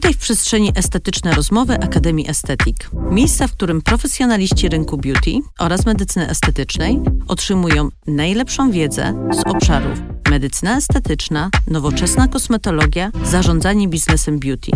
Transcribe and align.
Witaj 0.00 0.14
w 0.14 0.18
przestrzeni 0.18 0.72
estetyczne 0.74 1.34
rozmowy 1.34 1.74
Akademii 1.74 2.30
Estetik. 2.30 2.90
Miejsca, 3.10 3.46
w 3.46 3.52
którym 3.52 3.82
profesjonaliści 3.82 4.68
rynku 4.68 4.98
beauty 4.98 5.30
oraz 5.58 5.86
medycyny 5.86 6.28
estetycznej 6.28 7.00
otrzymują 7.28 7.88
najlepszą 8.06 8.70
wiedzę 8.70 9.28
z 9.32 9.46
obszarów 9.46 9.98
medycyna 10.30 10.76
estetyczna, 10.76 11.50
nowoczesna 11.66 12.28
kosmetologia, 12.28 13.10
zarządzanie 13.24 13.88
biznesem 13.88 14.38
beauty. 14.38 14.70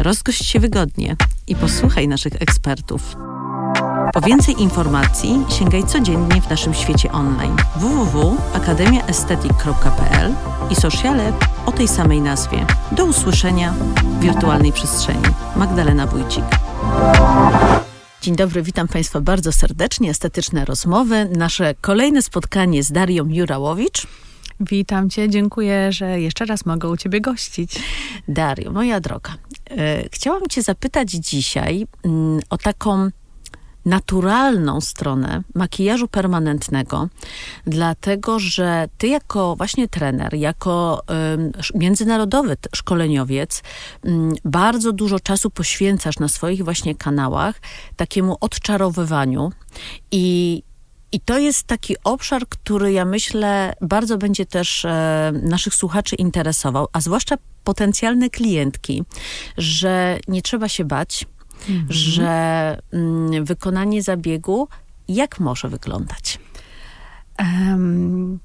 Rozgość 0.00 0.44
się 0.44 0.60
wygodnie 0.60 1.16
i 1.46 1.56
posłuchaj 1.56 2.08
naszych 2.08 2.42
ekspertów. 2.42 3.16
Po 4.12 4.20
więcej 4.20 4.62
informacji 4.62 5.44
sięgaj 5.58 5.84
codziennie 5.84 6.42
w 6.42 6.50
naszym 6.50 6.74
świecie 6.74 7.12
online 7.12 7.56
www.akademiaestetyk.pl 7.76 10.34
i 10.70 10.74
sociale 10.74 11.32
o 11.66 11.72
tej 11.72 11.88
samej 11.88 12.20
nazwie. 12.20 12.66
Do 12.92 13.04
usłyszenia 13.04 13.72
w 13.72 14.20
wirtualnej 14.20 14.72
przestrzeni. 14.72 15.22
Magdalena 15.56 16.06
Wójcik. 16.06 16.44
Dzień 18.22 18.36
dobry, 18.36 18.62
witam 18.62 18.88
Państwa 18.88 19.20
bardzo 19.20 19.52
serdecznie. 19.52 20.10
Estetyczne 20.10 20.64
rozmowy. 20.64 21.28
Nasze 21.36 21.74
kolejne 21.80 22.22
spotkanie 22.22 22.82
z 22.82 22.92
Darią 22.92 23.24
Jurałowicz. 23.28 24.06
Witam 24.60 25.10
Cię, 25.10 25.28
dziękuję, 25.28 25.92
że 25.92 26.20
jeszcze 26.20 26.44
raz 26.44 26.66
mogę 26.66 26.88
u 26.88 26.96
Ciebie 26.96 27.20
gościć. 27.20 27.80
Dario, 28.28 28.72
moja 28.72 29.00
droga, 29.00 29.34
e, 29.70 30.08
chciałam 30.12 30.42
Cię 30.50 30.62
zapytać 30.62 31.10
dzisiaj 31.10 31.86
mm, 32.04 32.40
o 32.50 32.58
taką 32.58 33.10
naturalną 33.86 34.80
stronę 34.80 35.42
makijażu 35.54 36.08
permanentnego, 36.08 37.08
dlatego 37.66 38.38
że 38.38 38.88
ty 38.98 39.08
jako 39.08 39.56
właśnie 39.56 39.88
trener, 39.88 40.34
jako 40.34 41.02
międzynarodowy 41.74 42.56
szkoleniowiec, 42.74 43.62
y, 44.06 44.10
bardzo 44.44 44.92
dużo 44.92 45.20
czasu 45.20 45.50
poświęcasz 45.50 46.18
na 46.18 46.28
swoich 46.28 46.64
właśnie 46.64 46.94
kanałach 46.94 47.60
takiemu 47.96 48.36
odczarowywaniu 48.40 49.52
i 50.10 50.62
i 51.12 51.20
to 51.20 51.38
jest 51.38 51.62
taki 51.62 51.96
obszar, 52.04 52.48
który 52.48 52.92
ja 52.92 53.04
myślę 53.04 53.72
bardzo 53.80 54.18
będzie 54.18 54.46
też 54.46 54.84
e, 54.84 55.32
naszych 55.42 55.74
słuchaczy 55.74 56.16
interesował, 56.16 56.88
a 56.92 57.00
zwłaszcza 57.00 57.36
potencjalne 57.64 58.30
klientki, 58.30 59.04
że 59.58 60.18
nie 60.28 60.42
trzeba 60.42 60.68
się 60.68 60.84
bać, 60.84 61.26
mhm. 61.68 61.86
że 61.88 62.78
mm, 62.92 63.44
wykonanie 63.44 64.02
zabiegu 64.02 64.68
jak 65.08 65.40
może 65.40 65.68
wyglądać? 65.68 66.38
Um, 67.38 68.38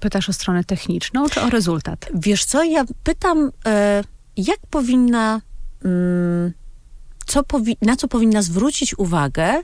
pytasz 0.00 0.28
o 0.28 0.32
stronę 0.32 0.64
techniczną, 0.64 1.28
czy 1.28 1.40
o 1.40 1.50
rezultat? 1.50 2.08
Wiesz 2.14 2.44
co, 2.44 2.64
ja 2.64 2.84
pytam, 3.02 3.50
e, 3.66 4.04
jak 4.36 4.58
powinna, 4.70 5.40
mm, 5.84 6.52
co 7.26 7.42
powi 7.42 7.76
na 7.82 7.96
co 7.96 8.08
powinna 8.08 8.42
zwrócić 8.42 8.98
uwagę 8.98 9.62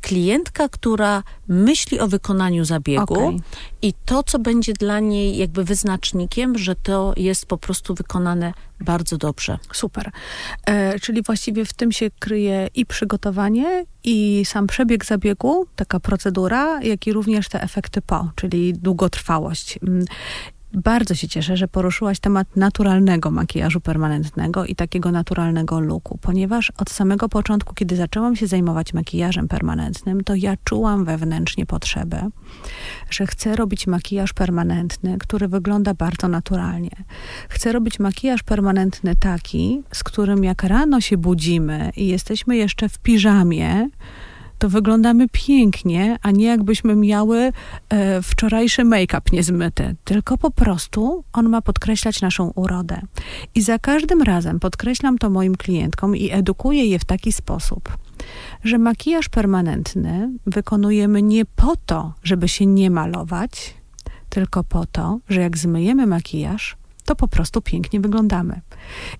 klientka, 0.00 0.68
która 0.68 1.22
myśli 1.48 2.00
o 2.00 2.08
wykonaniu 2.08 2.64
zabiegu 2.64 3.14
okay. 3.14 3.36
i 3.82 3.92
to, 4.04 4.22
co 4.22 4.38
będzie 4.38 4.72
dla 4.72 5.00
niej 5.00 5.36
jakby 5.36 5.64
wyznacznikiem, 5.64 6.58
że 6.58 6.74
to 6.74 7.12
jest 7.16 7.46
po 7.46 7.58
prostu 7.58 7.94
wykonane 7.94 8.52
bardzo 8.80 9.18
dobrze. 9.18 9.58
Super. 9.72 10.10
E, 10.66 11.00
czyli 11.00 11.22
właściwie 11.22 11.64
w 11.64 11.72
tym 11.72 11.92
się 11.92 12.10
kryje 12.18 12.68
i 12.74 12.86
przygotowanie, 12.86 13.84
i 14.04 14.44
sam 14.44 14.66
przebieg 14.66 15.04
zabiegu, 15.04 15.66
taka 15.76 16.00
procedura, 16.00 16.82
jak 16.82 17.06
i 17.06 17.12
również 17.12 17.48
te 17.48 17.62
efekty 17.62 18.02
po, 18.02 18.30
czyli 18.34 18.72
długotrwałość. 18.72 19.78
Bardzo 20.76 21.14
się 21.14 21.28
cieszę, 21.28 21.56
że 21.56 21.68
poruszyłaś 21.68 22.20
temat 22.20 22.56
naturalnego 22.56 23.30
makijażu 23.30 23.80
permanentnego 23.80 24.64
i 24.64 24.74
takiego 24.74 25.12
naturalnego 25.12 25.80
looku, 25.80 26.18
ponieważ 26.22 26.72
od 26.78 26.90
samego 26.90 27.28
początku, 27.28 27.74
kiedy 27.74 27.96
zaczęłam 27.96 28.36
się 28.36 28.46
zajmować 28.46 28.94
makijażem 28.94 29.48
permanentnym, 29.48 30.24
to 30.24 30.34
ja 30.34 30.54
czułam 30.64 31.04
wewnętrznie 31.04 31.66
potrzebę, 31.66 32.30
że 33.10 33.26
chcę 33.26 33.56
robić 33.56 33.86
makijaż 33.86 34.32
permanentny, 34.32 35.18
który 35.18 35.48
wygląda 35.48 35.94
bardzo 35.94 36.28
naturalnie. 36.28 36.96
Chcę 37.48 37.72
robić 37.72 37.98
makijaż 37.98 38.42
permanentny 38.42 39.16
taki, 39.20 39.82
z 39.92 40.04
którym 40.04 40.44
jak 40.44 40.62
rano 40.62 41.00
się 41.00 41.16
budzimy 41.16 41.90
i 41.96 42.06
jesteśmy 42.06 42.56
jeszcze 42.56 42.88
w 42.88 42.98
piżamie, 42.98 43.88
to 44.58 44.68
wyglądamy 44.68 45.26
pięknie, 45.32 46.16
a 46.22 46.30
nie 46.30 46.44
jakbyśmy 46.44 46.96
miały 46.96 47.52
e, 47.88 48.22
wczorajszy 48.22 48.84
make-up 48.84 49.20
niezmyty. 49.32 49.96
Tylko 50.04 50.38
po 50.38 50.50
prostu 50.50 51.24
on 51.32 51.48
ma 51.48 51.62
podkreślać 51.62 52.20
naszą 52.20 52.52
urodę. 52.54 53.00
I 53.54 53.62
za 53.62 53.78
każdym 53.78 54.22
razem 54.22 54.60
podkreślam 54.60 55.18
to 55.18 55.30
moim 55.30 55.56
klientkom 55.56 56.16
i 56.16 56.30
edukuję 56.30 56.86
je 56.86 56.98
w 56.98 57.04
taki 57.04 57.32
sposób, 57.32 57.98
że 58.64 58.78
makijaż 58.78 59.28
permanentny 59.28 60.30
wykonujemy 60.46 61.22
nie 61.22 61.44
po 61.44 61.74
to, 61.86 62.12
żeby 62.22 62.48
się 62.48 62.66
nie 62.66 62.90
malować, 62.90 63.74
tylko 64.28 64.64
po 64.64 64.86
to, 64.86 65.18
że 65.28 65.40
jak 65.40 65.58
zmyjemy 65.58 66.06
makijaż, 66.06 66.76
to 67.06 67.16
po 67.16 67.28
prostu 67.28 67.62
pięknie 67.62 68.00
wyglądamy. 68.00 68.60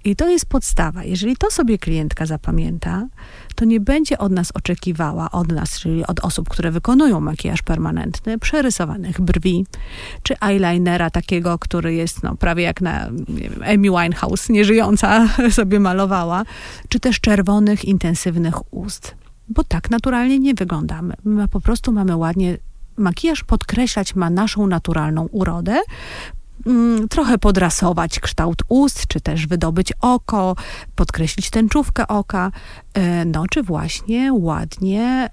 I 0.05 0.17
to 0.17 0.29
jest 0.29 0.47
podstawa. 0.47 1.05
Jeżeli 1.05 1.37
to 1.37 1.51
sobie 1.51 1.79
klientka 1.79 2.27
zapamięta, 2.27 3.09
to 3.55 3.65
nie 3.65 3.81
będzie 3.81 4.19
od 4.19 4.33
nas 4.33 4.53
oczekiwała, 4.53 5.31
od 5.31 5.53
nas, 5.53 5.81
czyli 5.81 6.07
od 6.07 6.21
osób, 6.21 6.49
które 6.49 6.71
wykonują 6.71 7.21
makijaż 7.21 7.63
permanentny, 7.63 8.39
przerysowanych 8.39 9.21
brwi, 9.21 9.67
czy 10.23 10.35
eyelinera 10.41 11.11
takiego, 11.11 11.59
który 11.59 11.95
jest 11.95 12.23
no, 12.23 12.37
prawie 12.37 12.63
jak 12.63 12.81
na 12.81 13.11
wiem, 13.29 13.63
Amy 13.63 13.91
Winehouse, 13.91 14.49
nieżyjąca, 14.49 15.29
sobie 15.51 15.81
malowała, 15.81 16.45
czy 16.89 17.01
też 17.01 17.21
czerwonych, 17.21 17.85
intensywnych 17.85 18.75
ust. 18.75 19.15
Bo 19.49 19.65
tak 19.65 19.91
naturalnie 19.91 20.39
nie 20.39 20.55
wyglądamy. 20.55 21.15
My 21.25 21.49
po 21.49 21.61
prostu 21.61 21.93
mamy 21.93 22.17
ładnie 22.17 22.59
makijaż 22.97 23.45
podkreślać 23.45 24.15
ma 24.15 24.31
naszą 24.31 24.67
naturalną 24.67 25.27
urodę, 25.27 25.81
mm, 26.67 27.09
trochę 27.09 27.39
podrasować 27.39 28.21
kształt 28.21 28.62
ust, 28.69 29.06
czy 29.06 29.21
też 29.21 29.47
wydobyć 29.47 29.93
oko, 30.00 30.56
podkreślić 30.94 31.50
tęczówkę 31.50 32.06
oka, 32.09 32.50
e, 32.94 33.25
no 33.25 33.44
czy 33.50 33.62
właśnie 33.62 34.33
ładnie 34.33 35.31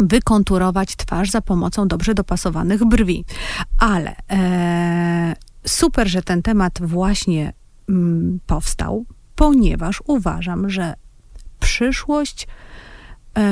wykonturować 0.00 0.96
twarz 0.96 1.30
za 1.30 1.40
pomocą 1.40 1.88
dobrze 1.88 2.14
dopasowanych 2.14 2.84
brwi. 2.84 3.24
Ale 3.78 4.16
e, 4.30 5.36
super, 5.66 6.08
że 6.08 6.22
ten 6.22 6.42
temat 6.42 6.78
właśnie 6.82 7.52
mm, 7.88 8.40
powstał, 8.46 9.04
ponieważ 9.34 10.02
uważam, 10.06 10.70
że 10.70 10.94
przyszłość 11.60 12.48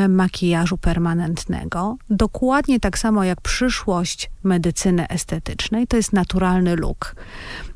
makijażu 0.08 0.78
permanentnego, 0.78 1.96
dokładnie 2.10 2.80
tak 2.80 2.98
samo 2.98 3.24
jak 3.24 3.40
przyszłość 3.40 4.30
medycyny 4.44 5.08
estetycznej, 5.08 5.86
to 5.86 5.96
jest 5.96 6.12
naturalny 6.12 6.76
look. 6.76 7.16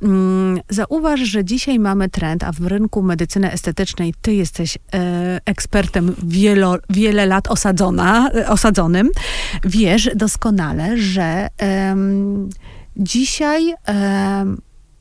Mm, 0.03 0.61
zauważ, 0.69 1.21
że 1.21 1.45
dzisiaj 1.45 1.79
mamy 1.79 2.09
trend, 2.09 2.45
a 2.45 2.53
w 2.53 2.61
rynku 2.61 3.03
medycyny 3.03 3.53
estetycznej 3.53 4.15
ty 4.23 4.35
jesteś 4.35 4.79
e, 4.95 5.41
ekspertem 5.45 6.15
wielo, 6.23 6.77
wiele 6.91 7.27
lat 7.27 7.49
osadzona, 7.49 8.31
e, 8.31 8.49
osadzonym, 8.49 9.09
wiesz 9.65 10.11
doskonale, 10.17 10.99
że 10.99 11.49
dzisiaj 12.97 13.75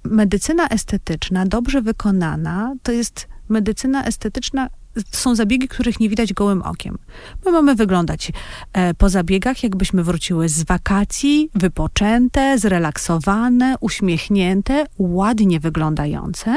medycyna 0.03 0.67
estetyczna, 0.69 1.45
dobrze 1.45 1.81
wykonana, 1.81 2.75
to 2.83 2.91
jest 2.91 3.27
medycyna 3.49 4.05
estetyczna, 4.05 4.69
są 5.11 5.35
zabiegi, 5.35 5.67
których 5.67 5.99
nie 5.99 6.09
widać 6.09 6.33
gołym 6.33 6.61
okiem. 6.61 6.97
My 7.45 7.51
mamy 7.51 7.75
wyglądać 7.75 8.31
e, 8.73 8.93
po 8.93 9.09
zabiegach, 9.09 9.63
jakbyśmy 9.63 10.03
wróciły 10.03 10.49
z 10.49 10.63
wakacji, 10.63 11.49
wypoczęte, 11.55 12.59
zrelaksowane, 12.59 13.75
uśmiechnięte, 13.79 14.85
ładnie 14.99 15.59
wyglądające, 15.59 16.55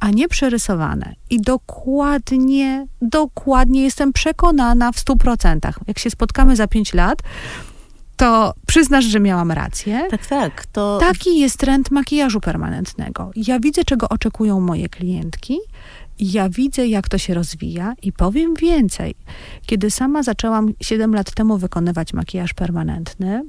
a 0.00 0.10
nie 0.10 0.28
przerysowane. 0.28 1.14
I 1.30 1.40
dokładnie, 1.40 2.86
dokładnie 3.02 3.82
jestem 3.82 4.12
przekonana 4.12 4.92
w 4.92 4.98
stu 4.98 5.16
procentach. 5.16 5.78
Jak 5.86 5.98
się 5.98 6.10
spotkamy 6.10 6.56
za 6.56 6.66
pięć 6.66 6.94
lat, 6.94 7.22
to 8.16 8.54
przyznasz, 8.66 9.04
że 9.04 9.20
miałam 9.20 9.52
rację. 9.52 10.06
Tak, 10.10 10.26
tak. 10.26 10.66
To... 10.66 10.98
Taki 11.00 11.40
jest 11.40 11.58
trend 11.58 11.90
makijażu 11.90 12.40
permanentnego. 12.40 13.30
Ja 13.36 13.60
widzę, 13.60 13.84
czego 13.84 14.08
oczekują 14.08 14.60
moje 14.60 14.88
klientki 14.88 15.58
ja 16.18 16.48
widzę, 16.48 16.86
jak 16.86 17.08
to 17.08 17.18
się 17.18 17.34
rozwija 17.34 17.94
i 18.02 18.12
powiem 18.12 18.54
więcej. 18.54 19.14
Kiedy 19.66 19.90
sama 19.90 20.22
zaczęłam 20.22 20.72
7 20.80 21.14
lat 21.14 21.34
temu 21.34 21.58
wykonywać 21.58 22.12
makijaż 22.12 22.54
permanentny, 22.54 23.42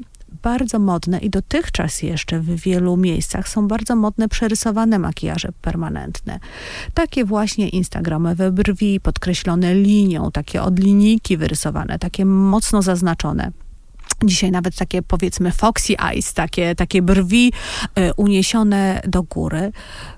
bardzo 0.43 0.79
modne 0.79 1.19
i 1.19 1.29
dotychczas 1.29 2.03
jeszcze 2.03 2.39
w 2.39 2.45
wielu 2.45 2.97
miejscach 2.97 3.49
są 3.49 3.67
bardzo 3.67 3.95
modne 3.95 4.29
przerysowane 4.29 4.99
makijaże 4.99 5.49
permanentne. 5.61 6.39
Takie 6.93 7.25
właśnie 7.25 7.69
instagramowe 7.69 8.51
brwi 8.51 8.99
podkreślone 8.99 9.75
linią, 9.75 10.31
takie 10.31 10.61
od 10.61 10.79
linijki 10.79 11.37
wyrysowane, 11.37 11.99
takie 11.99 12.25
mocno 12.25 12.81
zaznaczone. 12.81 13.51
Dzisiaj 14.23 14.51
nawet 14.51 14.75
takie 14.75 15.01
powiedzmy 15.01 15.51
foxy 15.51 15.97
eyes, 15.97 16.33
takie, 16.33 16.75
takie 16.75 17.01
brwi 17.01 17.53
y, 17.99 18.13
uniesione 18.13 19.01
do 19.07 19.23
góry, 19.23 19.71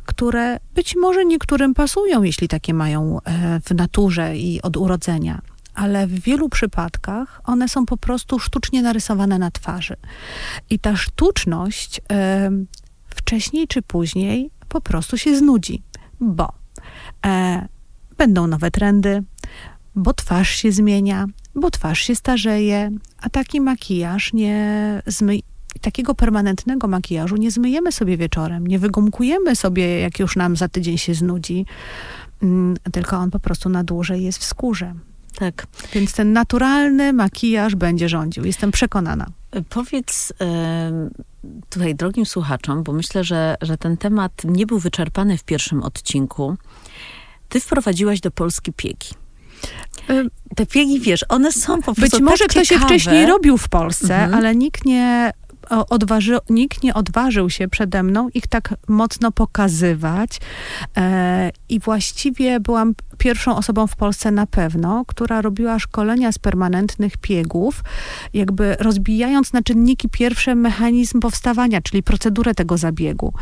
które 0.05 0.59
być 0.75 0.95
może 0.95 1.25
niektórym 1.25 1.73
pasują, 1.73 2.23
jeśli 2.23 2.47
takie 2.47 2.73
mają 2.73 3.17
y, 3.17 3.21
w 3.65 3.75
naturze 3.75 4.37
i 4.37 4.61
od 4.61 4.77
urodzenia. 4.77 5.41
Ale 5.75 6.07
w 6.07 6.19
wielu 6.19 6.49
przypadkach 6.49 7.41
one 7.43 7.69
są 7.69 7.85
po 7.85 7.97
prostu 7.97 8.39
sztucznie 8.39 8.81
narysowane 8.81 9.39
na 9.39 9.51
twarzy. 9.51 9.95
I 10.69 10.79
ta 10.79 10.95
sztuczność 10.95 11.97
y, 11.99 12.01
wcześniej 13.09 13.67
czy 13.67 13.81
później 13.81 14.49
po 14.69 14.81
prostu 14.81 15.17
się 15.17 15.37
znudzi, 15.37 15.83
bo 16.19 16.53
e, 17.25 17.67
będą 18.17 18.47
nowe 18.47 18.71
trendy, 18.71 19.23
bo 19.95 20.13
twarz 20.13 20.49
się 20.49 20.71
zmienia, 20.71 21.25
bo 21.57 21.71
twarz 21.71 22.01
się 22.01 22.15
starzeje, 22.15 22.91
a 23.21 23.29
taki 23.29 23.61
makijaż 23.61 24.33
nie 24.33 25.01
zmy... 25.05 25.39
Takiego 25.81 26.15
permanentnego 26.15 26.87
makijażu 26.87 27.35
nie 27.35 27.51
zmyjemy 27.51 27.91
sobie 27.91 28.17
wieczorem, 28.17 28.67
nie 28.67 28.79
wygumkujemy 28.79 29.55
sobie, 29.55 29.99
jak 29.99 30.19
już 30.19 30.35
nam 30.35 30.55
za 30.55 30.67
tydzień 30.67 30.97
się 30.97 31.13
znudzi, 31.13 31.65
mm, 32.43 32.77
tylko 32.91 33.17
on 33.17 33.31
po 33.31 33.39
prostu 33.39 33.69
na 33.69 33.83
dłużej 33.83 34.23
jest 34.23 34.39
w 34.39 34.43
skórze. 34.43 34.93
Tak. 35.35 35.67
Więc 35.93 36.13
ten 36.13 36.33
naturalny 36.33 37.13
makijaż 37.13 37.75
będzie 37.75 38.09
rządził. 38.09 38.45
Jestem 38.45 38.71
przekonana. 38.71 39.25
Powiedz 39.69 40.33
tutaj 41.69 41.95
drogim 41.95 42.25
słuchaczom, 42.25 42.83
bo 42.83 42.93
myślę, 42.93 43.23
że, 43.23 43.55
że 43.61 43.77
ten 43.77 43.97
temat 43.97 44.31
nie 44.43 44.65
był 44.65 44.79
wyczerpany 44.79 45.37
w 45.37 45.43
pierwszym 45.43 45.83
odcinku. 45.83 46.57
Ty 47.49 47.59
wprowadziłaś 47.59 48.19
do 48.19 48.31
Polski 48.31 48.73
piegi. 48.73 49.09
Te 50.55 50.65
piegi, 50.65 50.99
wiesz, 50.99 51.25
one 51.29 51.51
są 51.51 51.81
po 51.81 51.95
prostu 51.95 52.17
Być 52.17 52.25
może 52.25 52.37
tak 52.45 52.49
ktoś 52.49 52.67
ciekawe. 52.67 52.93
je 52.93 52.99
wcześniej 52.99 53.25
robił 53.25 53.57
w 53.57 53.69
Polsce, 53.69 54.15
Mhm. 54.15 54.33
ale 54.33 54.55
nikt 54.55 54.85
nie, 54.85 55.31
odważy, 55.89 56.37
nikt 56.49 56.83
nie 56.83 56.93
odważył 56.93 57.49
się 57.49 57.67
przede 57.67 58.03
mną 58.03 58.29
ich 58.33 58.47
tak 58.47 58.73
mocno 58.87 59.31
pokazywać. 59.31 60.39
E, 60.97 61.51
I 61.69 61.79
właściwie 61.79 62.59
byłam 62.59 62.95
pierwszą 63.17 63.55
osobą 63.55 63.87
w 63.87 63.95
Polsce 63.95 64.31
na 64.31 64.45
pewno, 64.45 65.03
która 65.07 65.41
robiła 65.41 65.79
szkolenia 65.79 66.31
z 66.31 66.39
permanentnych 66.39 67.17
piegów, 67.17 67.83
jakby 68.33 68.75
rozbijając 68.79 69.53
na 69.53 69.61
czynniki 69.61 70.09
pierwsze 70.09 70.55
mechanizm 70.55 71.19
powstawania, 71.19 71.81
czyli 71.81 72.03
procedurę 72.03 72.53
tego 72.55 72.77
zabiegu. 72.77 73.33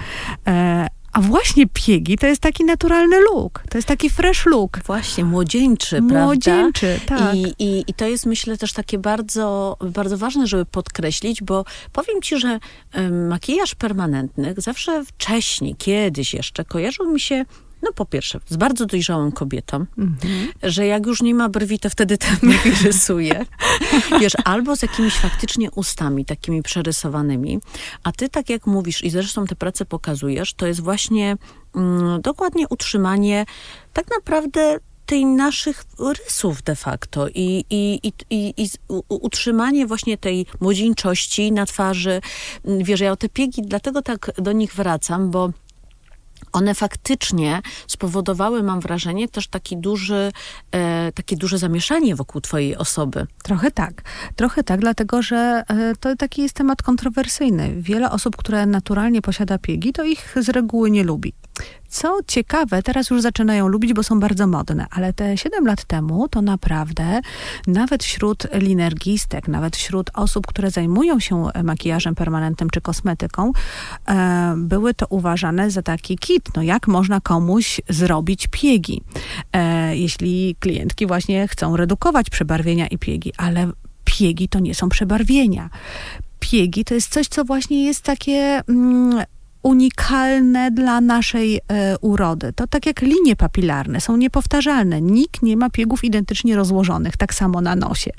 E, 0.48 0.88
a 1.16 1.22
właśnie 1.22 1.66
piegi 1.74 2.18
to 2.18 2.28
jest 2.28 2.42
taki 2.42 2.66
naturalny 2.66 3.20
look, 3.22 3.64
to 3.70 3.78
jest 3.78 3.88
taki 3.88 4.10
fresh 4.10 4.46
look. 4.46 4.80
Właśnie, 4.86 5.26
młodzieńczy, 5.26 5.98
prawda? 5.98 6.24
Młodzieńczy, 6.26 7.00
tak. 7.06 7.36
I, 7.36 7.54
i, 7.60 7.84
I 7.88 7.94
to 7.94 8.06
jest 8.06 8.26
myślę 8.26 8.58
też 8.58 8.74
takie 8.74 8.98
bardzo, 8.98 9.78
bardzo 9.82 10.18
ważne, 10.18 10.48
żeby 10.48 10.66
podkreślić, 10.66 11.44
bo 11.44 11.66
powiem 11.94 12.22
ci, 12.22 12.40
że 12.40 12.60
makijaż 13.12 13.76
permanentny 13.76 14.54
zawsze 14.58 15.06
wcześniej, 15.06 15.76
kiedyś 15.76 16.34
jeszcze 16.34 16.66
kojarzył 16.66 17.14
mi 17.14 17.20
się 17.20 17.46
no 17.86 17.94
po 17.94 18.06
pierwsze, 18.06 18.40
z 18.50 18.56
bardzo 18.58 18.86
dojrzałą 18.86 19.32
kobietą, 19.32 19.86
Mhm. 19.98 20.52
że 20.64 20.86
jak 20.86 21.06
już 21.06 21.22
nie 21.22 21.36
ma 21.36 21.50
brwi, 21.50 21.80
to 21.80 21.90
wtedy 21.90 22.18
te 22.18 22.28
brwi 22.44 22.72
rysuje. 22.84 23.46
Wiesz, 24.22 24.34
albo 24.46 24.76
z 24.76 24.82
jakimiś 24.82 25.14
faktycznie 25.14 25.72
ustami 25.72 26.26
takimi 26.26 26.64
przerysowanymi. 26.64 27.60
A 28.04 28.12
ty, 28.12 28.30
tak 28.30 28.50
jak 28.50 28.68
mówisz 28.68 29.04
i 29.04 29.10
zresztą 29.10 29.46
te 29.46 29.56
prace 29.56 29.86
pokazujesz, 29.86 30.54
to 30.54 30.68
jest 30.68 30.80
właśnie 30.82 31.38
mm, 31.76 32.22
dokładnie 32.22 32.68
utrzymanie 32.68 33.46
tak 33.94 34.06
naprawdę 34.16 34.78
tej 35.06 35.26
naszych 35.26 35.84
rysów 36.26 36.64
de 36.64 36.76
facto 36.76 37.28
i, 37.30 37.66
i, 37.70 38.00
i, 38.04 38.14
i, 38.30 38.54
i 38.64 38.70
utrzymanie 39.10 39.88
właśnie 39.88 40.18
tej 40.18 40.46
młodzieńczości 40.60 41.52
na 41.52 41.66
twarzy. 41.66 42.22
Mm, 42.66 42.84
Wiesz, 42.84 43.00
ja 43.00 43.12
o 43.12 43.16
te 43.16 43.30
piegi 43.30 43.62
dlatego 43.62 44.02
tak 44.02 44.32
do 44.38 44.52
nich 44.52 44.74
wracam, 44.76 45.32
bo 45.32 45.50
one 46.56 46.76
faktycznie 46.76 47.62
spowodowały, 47.88 48.64
mam 48.64 48.80
wrażenie, 48.80 49.28
też 49.28 49.48
taki 49.48 49.78
duży, 49.78 50.32
e, 50.72 51.12
takie 51.12 51.38
duże 51.38 51.58
zamieszanie 51.58 52.16
wokół 52.16 52.42
twojej 52.42 52.78
osoby. 52.78 53.28
Trochę 53.44 53.72
tak. 53.72 54.02
Trochę 54.36 54.64
tak, 54.64 54.80
dlatego 54.80 55.22
że 55.22 55.64
e, 55.68 55.94
to 56.00 56.16
taki 56.16 56.42
jest 56.42 56.56
temat 56.56 56.82
kontrowersyjny. 56.82 57.76
Wiele 57.82 58.12
osób, 58.12 58.36
które 58.36 58.66
naturalnie 58.66 59.22
posiada 59.22 59.58
piegi, 59.58 59.94
to 59.94 60.04
ich 60.04 60.36
z 60.42 60.50
reguły 60.50 60.92
nie 60.92 61.04
lubi. 61.04 61.34
Co 61.96 62.20
ciekawe, 62.28 62.84
teraz 62.84 63.10
już 63.10 63.22
zaczynają 63.22 63.68
lubić, 63.68 63.94
bo 63.94 64.04
są 64.04 64.20
bardzo 64.20 64.48
modne, 64.48 64.86
ale 64.92 65.14
te 65.14 65.38
7 65.38 65.66
lat 65.66 65.84
temu 65.84 66.28
to 66.28 66.42
naprawdę 66.42 67.22
nawet 67.68 68.04
wśród 68.04 68.48
linergistek, 68.54 69.48
nawet 69.48 69.76
wśród 69.76 70.10
osób, 70.14 70.48
które 70.48 70.72
zajmują 70.72 71.20
się 71.20 71.48
e, 71.54 71.64
makijażem 71.64 72.16
permanentnym 72.16 72.70
czy 72.70 72.82
kosmetyką, 72.82 73.52
e, 74.08 74.54
były 74.58 74.94
to 74.94 75.06
uważane 75.10 75.72
za 75.72 75.82
taki 75.82 76.18
kit. 76.18 76.50
No 76.56 76.62
jak 76.62 76.88
można 76.88 77.22
komuś 77.22 77.82
zrobić 77.90 78.48
piegi, 78.48 79.02
e, 79.54 79.98
jeśli 79.98 80.56
klientki 80.60 81.08
właśnie 81.08 81.48
chcą 81.48 81.78
redukować 81.78 82.30
przebarwienia 82.30 82.88
i 82.88 82.98
piegi, 82.98 83.34
ale 83.38 83.72
piegi 84.04 84.50
to 84.50 84.60
nie 84.60 84.76
są 84.76 84.90
przebarwienia. 84.90 85.70
Piegi 86.40 86.86
to 86.86 86.94
jest 86.94 87.14
coś, 87.14 87.28
co 87.28 87.46
właśnie 87.46 87.86
jest 87.86 88.02
takie 88.02 88.62
mm, 88.70 89.26
unikalne 89.66 90.72
dla 90.72 91.02
naszej 91.02 91.58
e, 91.58 91.98
urody. 92.02 92.54
To 92.54 92.68
tak 92.68 92.86
jak 92.86 93.02
linie 93.02 93.36
papilarne, 93.36 94.02
są 94.02 94.18
niepowtarzalne. 94.18 95.02
Nikt 95.02 95.42
nie 95.42 95.58
ma 95.58 95.70
piegów 95.70 96.04
identycznie 96.04 96.56
rozłożonych, 96.56 97.18
tak 97.18 97.34
samo 97.34 97.62
na 97.62 97.76
nosie. 97.76 98.12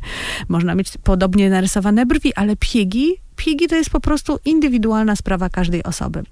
Można 0.49 0.75
mieć 0.75 0.93
podobnie 1.05 1.51
narysowane 1.51 2.07
brwi, 2.07 2.35
ale 2.35 2.57
piegi 2.57 3.26
Piegi 3.37 3.67
to 3.69 3.77
jest 3.77 3.91
po 3.91 4.01
prostu 4.01 4.39
indywidualna 4.45 5.17
sprawa 5.17 5.49
każdej 5.49 5.83
osoby. 5.83 6.23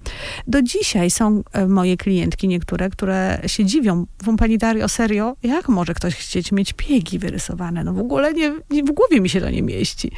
Do 0.47 0.61
dzisiaj 0.61 1.11
są 1.11 1.43
e, 1.51 1.67
moje 1.67 1.97
klientki 1.97 2.47
niektóre, 2.47 2.89
które 2.89 3.41
się 3.47 3.65
dziwią. 3.65 4.05
Wum 4.23 4.37
pani 4.37 4.57
Dario, 4.57 4.89
serio? 4.89 5.35
Jak 5.43 5.69
może 5.69 5.93
ktoś 5.93 6.15
chcieć 6.15 6.51
mieć 6.51 6.73
piegi 6.73 7.19
wyrysowane? 7.19 7.83
No 7.83 7.93
w 7.93 7.99
ogóle 7.99 8.33
nie, 8.33 8.53
nie, 8.69 8.83
w 8.83 8.91
głowie 8.91 9.21
mi 9.21 9.29
się 9.29 9.41
to 9.41 9.49
nie 9.49 9.61
mieści. 9.61 10.11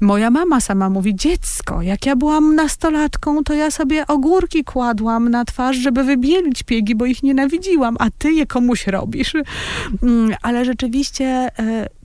Moja 0.00 0.30
mama 0.30 0.60
sama 0.60 0.90
mówi, 0.90 1.14
dziecko, 1.14 1.82
jak 1.82 2.06
ja 2.06 2.16
byłam 2.16 2.54
nastolatką, 2.54 3.44
to 3.44 3.54
ja 3.54 3.70
sobie 3.70 4.06
ogórki 4.06 4.64
kładłam 4.64 5.28
na 5.28 5.44
twarz, 5.44 5.76
żeby 5.76 6.04
wybielić 6.04 6.62
piegi, 6.62 6.94
bo 6.94 7.06
ich 7.06 7.22
nienawidziłam, 7.22 7.96
a 7.98 8.10
ty 8.18 8.32
je 8.32 8.46
komuś 8.46 8.86
robisz. 8.86 9.34
Mm, 10.02 10.34
Ale 10.42 10.64
rzeczywiście... 10.64 11.50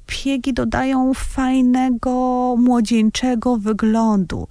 e, 0.06 0.08
piegi 0.08 0.54
dodają 0.54 1.14
fajnego, 1.14 2.56
młodzieńczego 2.60 3.58
wyglądu. 3.58 4.48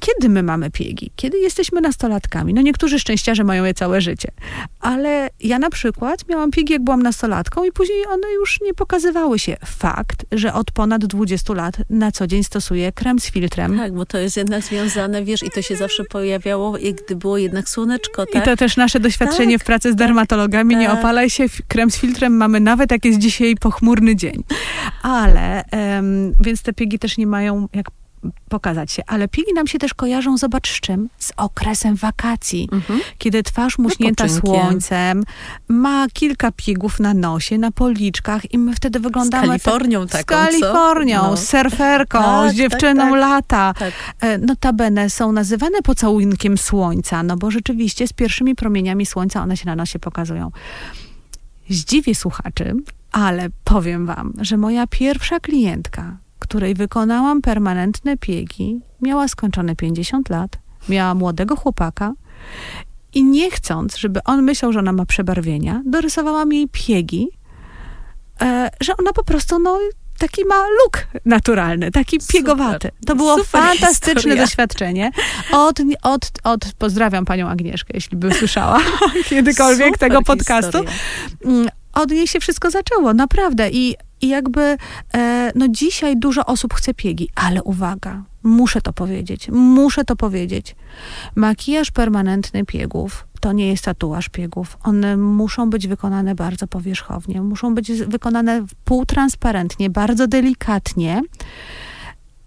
Kiedy 0.00 0.28
my 0.28 0.42
mamy 0.42 0.70
piegi? 0.70 1.10
Kiedy 1.16 1.38
jesteśmy 1.38 1.80
nastolatkami? 1.80 2.54
No 2.54 2.62
niektórzy 2.62 2.98
szczęściarze 2.98 3.44
mają 3.44 3.64
je 3.64 3.74
całe 3.74 4.00
życie. 4.00 4.28
Ale 4.80 5.30
ja 5.40 5.58
na 5.58 5.70
przykład 5.70 6.28
miałam 6.28 6.50
piegi, 6.50 6.72
jak 6.72 6.84
byłam 6.84 7.02
nastolatką 7.02 7.64
i 7.64 7.72
później 7.72 8.06
one 8.06 8.32
już 8.32 8.60
nie 8.60 8.74
pokazywały 8.74 9.38
się. 9.38 9.56
Fakt, 9.64 10.24
że 10.32 10.54
od 10.54 10.70
ponad 10.70 11.04
20 11.04 11.54
lat 11.54 11.76
na 11.90 12.12
co 12.12 12.26
dzień 12.26 12.44
stosuję 12.44 12.92
krem 12.92 13.18
z 13.18 13.30
filtrem. 13.30 13.78
Tak, 13.78 13.92
bo 13.92 14.06
to 14.06 14.18
jest 14.18 14.36
jednak 14.36 14.62
związane, 14.62 15.24
wiesz, 15.24 15.42
i 15.42 15.50
to 15.50 15.62
się 15.62 15.76
zawsze 15.76 16.04
pojawiało, 16.04 16.72
gdy 17.04 17.16
było 17.16 17.38
jednak 17.38 17.68
słoneczko, 17.68 18.24
I 18.24 18.32
tak? 18.32 18.44
to 18.44 18.56
też 18.56 18.76
nasze 18.76 19.00
doświadczenie 19.00 19.54
Tak, 19.54 19.62
w 19.62 19.66
pracy 19.66 19.92
z 19.92 19.96
dermatologami. 19.96 20.76
Nie 20.76 20.86
tak. 20.86 20.98
opalaj 20.98 21.30
się, 21.30 21.44
krem 21.68 21.90
z 21.90 21.96
filtrem 21.96 22.36
mamy 22.36 22.60
nawet 22.60 22.90
jak 22.90 23.04
jest 23.04 23.18
dzisiaj 23.18 23.54
pochmurny 23.60 24.16
dzień. 24.16 24.44
Ale, 25.02 25.64
em, 25.64 26.32
więc 26.40 26.62
te 26.62 26.72
piegi 26.72 26.98
też 26.98 27.18
nie 27.18 27.26
mają 27.26 27.68
jak 27.74 27.90
pokazać 28.48 28.92
się. 28.92 29.02
Ale 29.06 29.28
piegi 29.28 29.52
nam 29.54 29.66
się 29.66 29.78
też 29.78 29.94
kojarzą, 29.94 30.36
zobacz 30.36 30.70
z 30.70 30.80
czym? 30.80 31.08
Z 31.18 31.32
okresem 31.36 31.96
wakacji. 31.96 32.68
Mhm. 32.72 33.00
Kiedy 33.18 33.42
twarz 33.42 33.78
muśnięta 33.78 34.24
Wypoczynkiem. 34.24 34.60
słońcem, 34.62 35.24
ma 35.68 36.06
kilka 36.12 36.52
piegów 36.52 37.00
na 37.00 37.14
nosie, 37.14 37.58
na 37.58 37.70
policzkach 37.72 38.52
i 38.52 38.58
my 38.58 38.74
wtedy 38.74 38.98
Z 38.98 39.02
wyglądamy... 39.02 39.46
Kalifornią 39.46 40.06
tak, 40.06 40.24
taką, 40.24 40.52
Z 40.52 40.60
Kalifornią, 40.60 41.20
co? 41.20 41.30
No. 41.30 41.36
z 41.36 41.48
surferką, 41.48 42.18
Tak, 42.18 42.52
z 42.52 42.54
dziewczyną 42.54 43.02
tak, 43.02 43.10
tak. 43.10 43.20
lata. 43.20 43.74
Tak. 43.78 43.92
E, 44.20 44.38
Notabene 44.38 45.10
są 45.10 45.32
nazywane 45.32 45.82
pocałunkiem 45.82 46.58
słońca, 46.58 47.22
no 47.22 47.36
bo 47.36 47.50
rzeczywiście 47.50 48.08
z 48.08 48.12
pierwszymi 48.12 48.54
promieniami 48.54 49.06
słońca 49.06 49.42
one 49.42 49.56
się 49.56 49.66
na 49.66 49.76
nosie 49.76 49.98
pokazują. 49.98 50.50
Zdziwię 51.70 52.14
słuchaczy, 52.14 52.74
ale 53.12 53.48
powiem 53.64 54.06
wam, 54.06 54.32
że 54.40 54.56
moja 54.56 54.86
pierwsza 54.86 55.40
klientka, 55.40 56.16
której 56.48 56.74
wykonałam 56.74 57.42
permanentne 57.42 58.16
piegi, 58.16 58.80
miała 59.02 59.28
skończone 59.28 59.76
50 59.76 60.28
lat, 60.30 60.58
miała 60.88 61.14
młodego 61.14 61.56
chłopaka 61.56 62.12
i 63.14 63.24
nie 63.24 63.50
chcąc, 63.50 63.96
żeby 63.96 64.20
on 64.24 64.42
myślał, 64.42 64.72
że 64.72 64.78
ona 64.78 64.92
ma 64.92 65.06
przebarwienia, 65.06 65.82
dorysowałam 65.86 66.52
jej 66.52 66.68
piegi, 66.68 67.28
e, 68.42 68.70
że 68.80 68.92
ona 68.96 69.12
po 69.12 69.24
prostu, 69.24 69.58
no, 69.58 69.78
taki 70.18 70.44
ma 70.44 70.54
look 70.68 71.06
naturalny, 71.24 71.90
taki 71.90 72.20
Super. 72.20 72.34
piegowaty. 72.34 72.90
To 73.06 73.16
było 73.16 73.44
fantastyczne 73.44 74.14
historia. 74.14 74.44
doświadczenie. 74.44 75.10
Od, 75.52 75.80
od, 76.02 76.30
od, 76.44 76.60
pozdrawiam 76.78 77.24
panią 77.24 77.48
Agnieszkę, 77.48 77.90
jeśli 77.94 78.16
by 78.16 78.34
słyszała 78.34 78.80
kiedykolwiek 79.28 79.86
Super 79.94 79.98
tego 79.98 80.22
podcastu. 80.22 80.78
historia. 80.78 80.98
Mm, 81.44 81.68
Od 81.92 82.10
niej 82.10 82.26
się 82.26 82.40
wszystko 82.40 82.70
zaczęło, 82.70 83.14
naprawdę. 83.14 83.70
I 83.70 83.96
I 84.20 84.28
jakby, 84.28 84.76
e, 85.14 85.52
no 85.54 85.68
dzisiaj 85.68 86.16
dużo 86.16 86.46
osób 86.46 86.74
chce 86.74 86.94
piegi, 86.94 87.28
ale 87.34 87.62
uwaga, 87.62 88.22
muszę 88.42 88.80
to 88.80 88.92
powiedzieć, 88.92 89.48
muszę 89.52 90.04
to 90.04 90.16
powiedzieć. 90.16 90.76
Makijaż 91.34 91.90
permanentny 91.90 92.64
piegów 92.64 93.26
to 93.40 93.52
nie 93.52 93.68
jest 93.68 93.84
tatuaż 93.84 94.28
piegów. 94.28 94.78
One 94.82 95.16
muszą 95.16 95.70
być 95.70 95.88
wykonane 95.88 96.34
bardzo 96.34 96.66
powierzchownie, 96.66 97.42
muszą 97.42 97.74
być 97.74 97.92
wykonane 97.92 98.64
półtransparentnie, 98.84 99.90
bardzo 99.90 100.26
delikatnie 100.26 101.22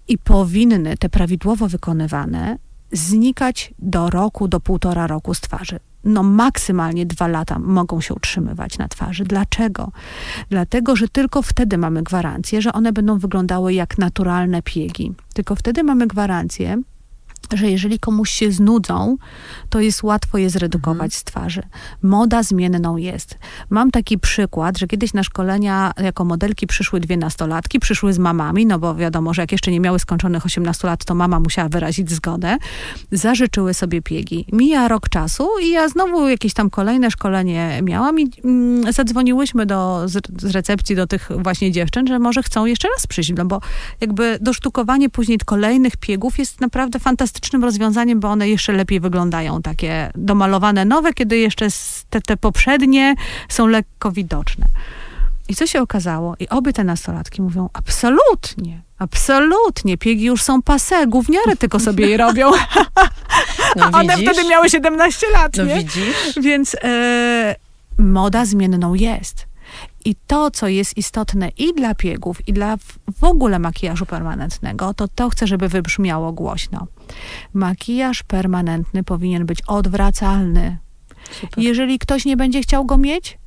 i 0.08 0.18
powinny 0.18 0.98
te 0.98 1.10
prawidłowo 1.10 1.68
wykonywane 1.68 2.58
znikać 2.92 3.74
do 3.80 4.10
roku, 4.10 4.48
do 4.48 4.60
półtora 4.60 5.08
roku 5.08 5.34
z 5.34 5.42
twarzy. 5.42 5.80
No 6.04 6.24
maksymalnie 6.24 7.06
dwa 7.06 7.28
lata 7.28 7.60
mogą 7.60 8.02
się 8.02 8.14
utrzymywać 8.14 8.78
na 8.78 8.88
twarzy. 8.88 9.24
Dlaczego? 9.24 9.92
Dlatego, 10.50 10.96
że 10.96 11.08
tylko 11.08 11.42
wtedy 11.42 11.78
mamy 11.78 12.04
gwarancję, 12.04 12.62
że 12.62 12.74
one 12.74 12.94
będą 12.94 13.20
wyglądały 13.20 13.74
jak 13.74 13.98
naturalne 13.98 14.62
piegi. 14.62 15.14
Tylko 15.34 15.56
wtedy 15.56 15.84
mamy 15.84 16.08
gwarancję, 16.08 16.82
że 17.54 17.72
jeżeli 17.72 18.00
komuś 18.00 18.30
się 18.30 18.52
znudzą, 18.52 19.18
to 19.70 19.80
jest 19.80 20.04
łatwo 20.04 20.38
je 20.38 20.50
zredukować 20.50 20.96
mhm. 20.96 21.12
z 21.12 21.24
twarzy. 21.24 21.62
Moda 22.02 22.44
zmienną 22.44 22.98
jest. 22.98 23.38
Mam 23.70 23.92
taki 23.92 24.20
przykład, 24.20 24.78
że 24.78 24.88
kiedyś 24.88 25.14
na 25.14 25.24
szkolenia 25.24 25.92
jako 26.04 26.26
modelki 26.26 26.68
przyszły 26.68 27.00
dwie 27.00 27.18
nastolatki, 27.18 27.80
przyszły 27.80 28.14
z 28.14 28.20
mamami, 28.20 28.66
no 28.66 28.80
bo 28.80 28.96
wiadomo, 28.96 29.34
że 29.34 29.42
jak 29.42 29.52
jeszcze 29.52 29.72
nie 29.72 29.80
miały 29.80 30.00
skończonych 30.00 30.46
18 30.46 30.88
lat, 30.88 31.06
to 31.06 31.16
mama 31.16 31.40
musiała 31.40 31.70
wyrazić 31.70 32.12
zgodę. 32.12 32.58
Zażyczyły 33.12 33.74
sobie 33.74 34.02
piegi. 34.02 34.46
Mija 34.52 34.88
rok 34.88 35.10
czasu 35.10 35.50
i 35.64 35.70
ja 35.70 35.90
znowu 35.90 36.28
jakieś 36.28 36.54
tam 36.54 36.70
kolejne 36.70 37.12
szkolenie 37.12 37.80
miałam 37.84 38.20
i 38.20 38.32
mm, 38.44 38.94
zadzwoniłyśmy 38.94 39.66
do, 39.66 40.02
z, 40.06 40.42
z 40.42 40.52
recepcji 40.52 40.96
do 40.96 41.08
tych 41.08 41.30
właśnie 41.38 41.72
dziewczyn, 41.72 42.08
że 42.08 42.20
może 42.20 42.44
chcą 42.44 42.66
jeszcze 42.66 42.88
raz 42.96 43.08
przyjść, 43.08 43.34
no 43.38 43.46
bo 43.46 43.62
jakby 44.02 44.38
dosztukowanie 44.42 45.10
później 45.10 45.38
kolejnych 45.46 45.98
piegów 45.98 46.40
jest 46.40 46.62
naprawdę 46.62 47.00
fantastyczne 47.00 47.31
fantastycznym 47.32 47.64
rozwiązaniem, 47.64 48.20
bo 48.20 48.28
one 48.30 48.50
jeszcze 48.50 48.74
lepiej 48.74 49.00
wyglądają, 49.00 49.62
takie 49.62 50.12
domalowane 50.16 50.86
nowe, 50.86 51.14
kiedy 51.14 51.38
jeszcze 51.38 51.68
te, 52.10 52.22
te 52.22 52.38
poprzednie 52.38 53.16
są 53.50 53.68
lekko 53.68 54.12
widoczne. 54.12 54.66
I 55.50 55.56
co 55.56 55.68
się 55.68 55.82
okazało? 55.82 56.36
I 56.40 56.50
obie 56.50 56.74
te 56.74 56.84
nastolatki 56.84 57.42
mówią, 57.42 57.70
absolutnie, 57.74 58.82
absolutnie, 59.00 59.98
piegi 59.98 60.26
już 60.26 60.44
są 60.44 60.62
pase, 60.62 61.08
gówniary 61.08 61.56
tylko 61.58 61.80
sobie 61.80 62.08
je 62.08 62.18
robią. 62.18 62.52
No, 63.76 63.86
A 63.86 64.00
one 64.00 64.18
wtedy 64.18 64.50
miały 64.50 64.70
17 64.70 65.28
lat, 65.34 65.58
no, 65.58 65.64
nie? 65.64 65.76
widzisz? 65.76 66.34
Więc 66.42 66.76
e, 66.84 67.56
moda 67.98 68.46
zmienną 68.46 68.94
jest. 68.94 69.46
I 70.06 70.16
to, 70.28 70.52
co 70.52 70.68
jest 70.68 70.98
istotne 70.98 71.50
i 71.50 71.74
dla 71.74 71.96
piegów, 71.96 72.48
i 72.48 72.54
dla 72.54 72.78
w 73.20 73.24
ogóle 73.24 73.60
makijażu 73.60 74.06
permanentnego, 74.06 74.94
to 74.94 75.08
to 75.08 75.30
chcę, 75.30 75.48
żeby 75.48 75.68
wybrzmiało 75.68 76.34
głośno. 76.34 76.88
Makijaż 77.54 78.24
permanentny 78.24 79.04
powinien 79.04 79.46
być 79.46 79.62
odwracalny. 79.62 80.78
Super. 81.32 81.64
Jeżeli 81.64 82.00
ktoś 82.00 82.26
nie 82.26 82.38
będzie 82.38 82.62
chciał 82.62 82.86
go 82.86 82.98
mieć, 82.98 83.38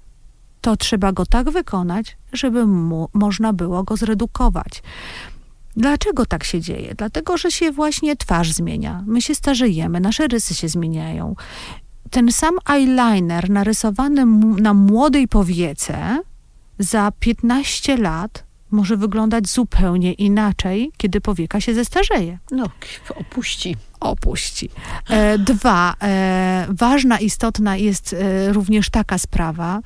to 0.60 0.76
trzeba 0.76 1.12
go 1.12 1.26
tak 1.26 1.50
wykonać, 1.50 2.16
żeby 2.32 2.66
mu, 2.66 3.08
można 3.12 3.52
było 3.52 3.82
go 3.82 3.96
zredukować. 3.96 4.82
Dlaczego 5.76 6.26
tak 6.26 6.44
się 6.44 6.60
dzieje? 6.60 6.94
Dlatego, 6.94 7.36
że 7.36 7.50
się 7.50 7.72
właśnie 7.72 8.16
twarz 8.16 8.52
zmienia. 8.52 9.04
My 9.06 9.22
się 9.22 9.34
starzejemy, 9.34 10.00
nasze 10.00 10.26
rysy 10.28 10.54
się 10.54 10.68
zmieniają. 10.68 11.36
Ten 12.10 12.32
sam 12.32 12.54
eyeliner 12.70 13.50
narysowany 13.50 14.26
na 14.60 14.74
młodej 14.74 15.28
powiece 15.28 16.18
za 16.78 17.12
15 17.20 17.96
lat 17.96 18.44
może 18.70 18.96
wyglądać 18.96 19.48
zupełnie 19.48 20.12
inaczej, 20.12 20.92
kiedy 20.96 21.20
powieka 21.20 21.60
się 21.60 21.74
zestarzeje. 21.74 22.38
No, 22.50 22.70
opuści. 23.14 23.76
Opuści. 24.00 24.70
E, 25.08 25.38
dwa, 25.38 25.94
e, 26.02 26.66
ważna, 26.68 27.18
istotna 27.18 27.76
jest 27.76 28.12
e, 28.12 28.52
również 28.52 28.90
taka 28.90 29.18
sprawa, 29.18 29.80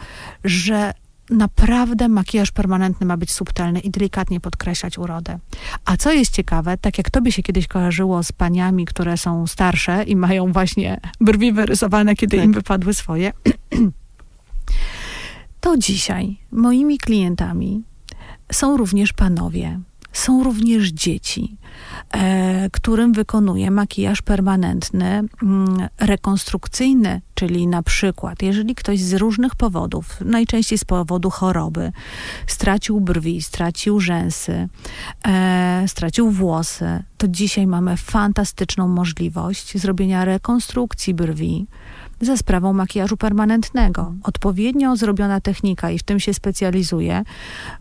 że 0.44 0.92
naprawdę 1.30 2.08
makijaż 2.08 2.50
permanentny 2.50 3.06
ma 3.06 3.16
być 3.16 3.32
subtelny 3.32 3.80
i 3.80 3.90
delikatnie 3.90 4.40
podkreślać 4.40 4.98
urodę. 4.98 5.38
A 5.84 5.96
co 5.96 6.12
jest 6.12 6.32
ciekawe, 6.32 6.76
tak 6.76 6.98
jak 6.98 7.10
tobie 7.10 7.32
się 7.32 7.42
kiedyś 7.42 7.66
kojarzyło 7.66 8.22
z 8.22 8.32
paniami, 8.32 8.86
które 8.86 9.16
są 9.16 9.46
starsze 9.46 10.02
i 10.02 10.16
mają 10.16 10.52
właśnie 10.52 11.00
brwi 11.20 11.52
wyrysowane, 11.52 12.14
kiedy 12.14 12.36
tak. 12.36 12.46
im 12.46 12.52
wypadły 12.52 12.94
swoje, 12.94 13.32
to 15.60 15.76
dzisiaj 15.76 16.36
moimi 16.52 16.98
klientami 16.98 17.82
są 18.52 18.76
również 18.76 19.12
panowie, 19.12 19.80
są 20.12 20.44
również 20.44 20.88
dzieci, 20.88 21.56
e, 22.12 22.70
którym 22.70 23.12
wykonuję 23.12 23.70
makijaż 23.70 24.22
permanentny, 24.22 25.06
mm, 25.42 25.88
rekonstrukcyjny, 25.98 27.20
czyli 27.34 27.66
na 27.66 27.82
przykład, 27.82 28.42
jeżeli 28.42 28.74
ktoś 28.74 29.00
z 29.00 29.14
różnych 29.14 29.54
powodów, 29.54 30.20
najczęściej 30.24 30.78
z 30.78 30.84
powodu 30.84 31.30
choroby, 31.30 31.92
stracił 32.46 33.00
brwi, 33.00 33.42
stracił 33.42 34.00
rzęsy, 34.00 34.68
e, 35.28 35.84
stracił 35.86 36.30
włosy, 36.30 37.02
to 37.18 37.28
dzisiaj 37.28 37.66
mamy 37.66 37.96
fantastyczną 37.96 38.88
możliwość 38.88 39.78
zrobienia 39.78 40.24
rekonstrukcji 40.24 41.14
brwi 41.14 41.66
za 42.20 42.36
sprawą 42.36 42.72
makijażu 42.72 43.16
permanentnego. 43.16 44.14
Odpowiednio 44.22 44.96
zrobiona 44.96 45.40
technika 45.40 45.90
i 45.90 45.98
w 45.98 46.02
tym 46.02 46.20
się 46.20 46.34
specjalizuję. 46.34 47.24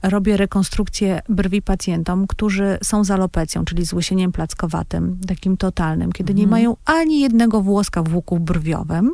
Robię 0.03 0.37
rekonstrukcję 0.37 1.21
brwi 1.29 1.61
pacjentom, 1.61 2.27
którzy 2.27 2.77
są 2.83 3.03
z 3.03 3.11
alopecją, 3.11 3.65
czyli 3.65 3.85
z 3.85 3.93
łysieniem 3.93 4.31
plackowatym, 4.31 5.19
takim 5.27 5.57
totalnym, 5.57 6.11
kiedy 6.11 6.33
mhm. 6.33 6.39
nie 6.39 6.51
mają 6.51 6.75
ani 6.85 7.19
jednego 7.19 7.61
włoska 7.61 8.03
w 8.03 8.15
łuku 8.15 8.39
brwiowym 8.39 9.11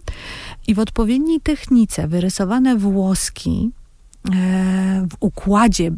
i 0.68 0.76
w 0.76 0.80
odpowiedniej 0.80 1.42
technice 1.42 2.08
wyrysowane 2.08 2.78
włoski 2.78 3.72
e, 4.32 5.08
w 5.10 5.16
układzie 5.20 5.92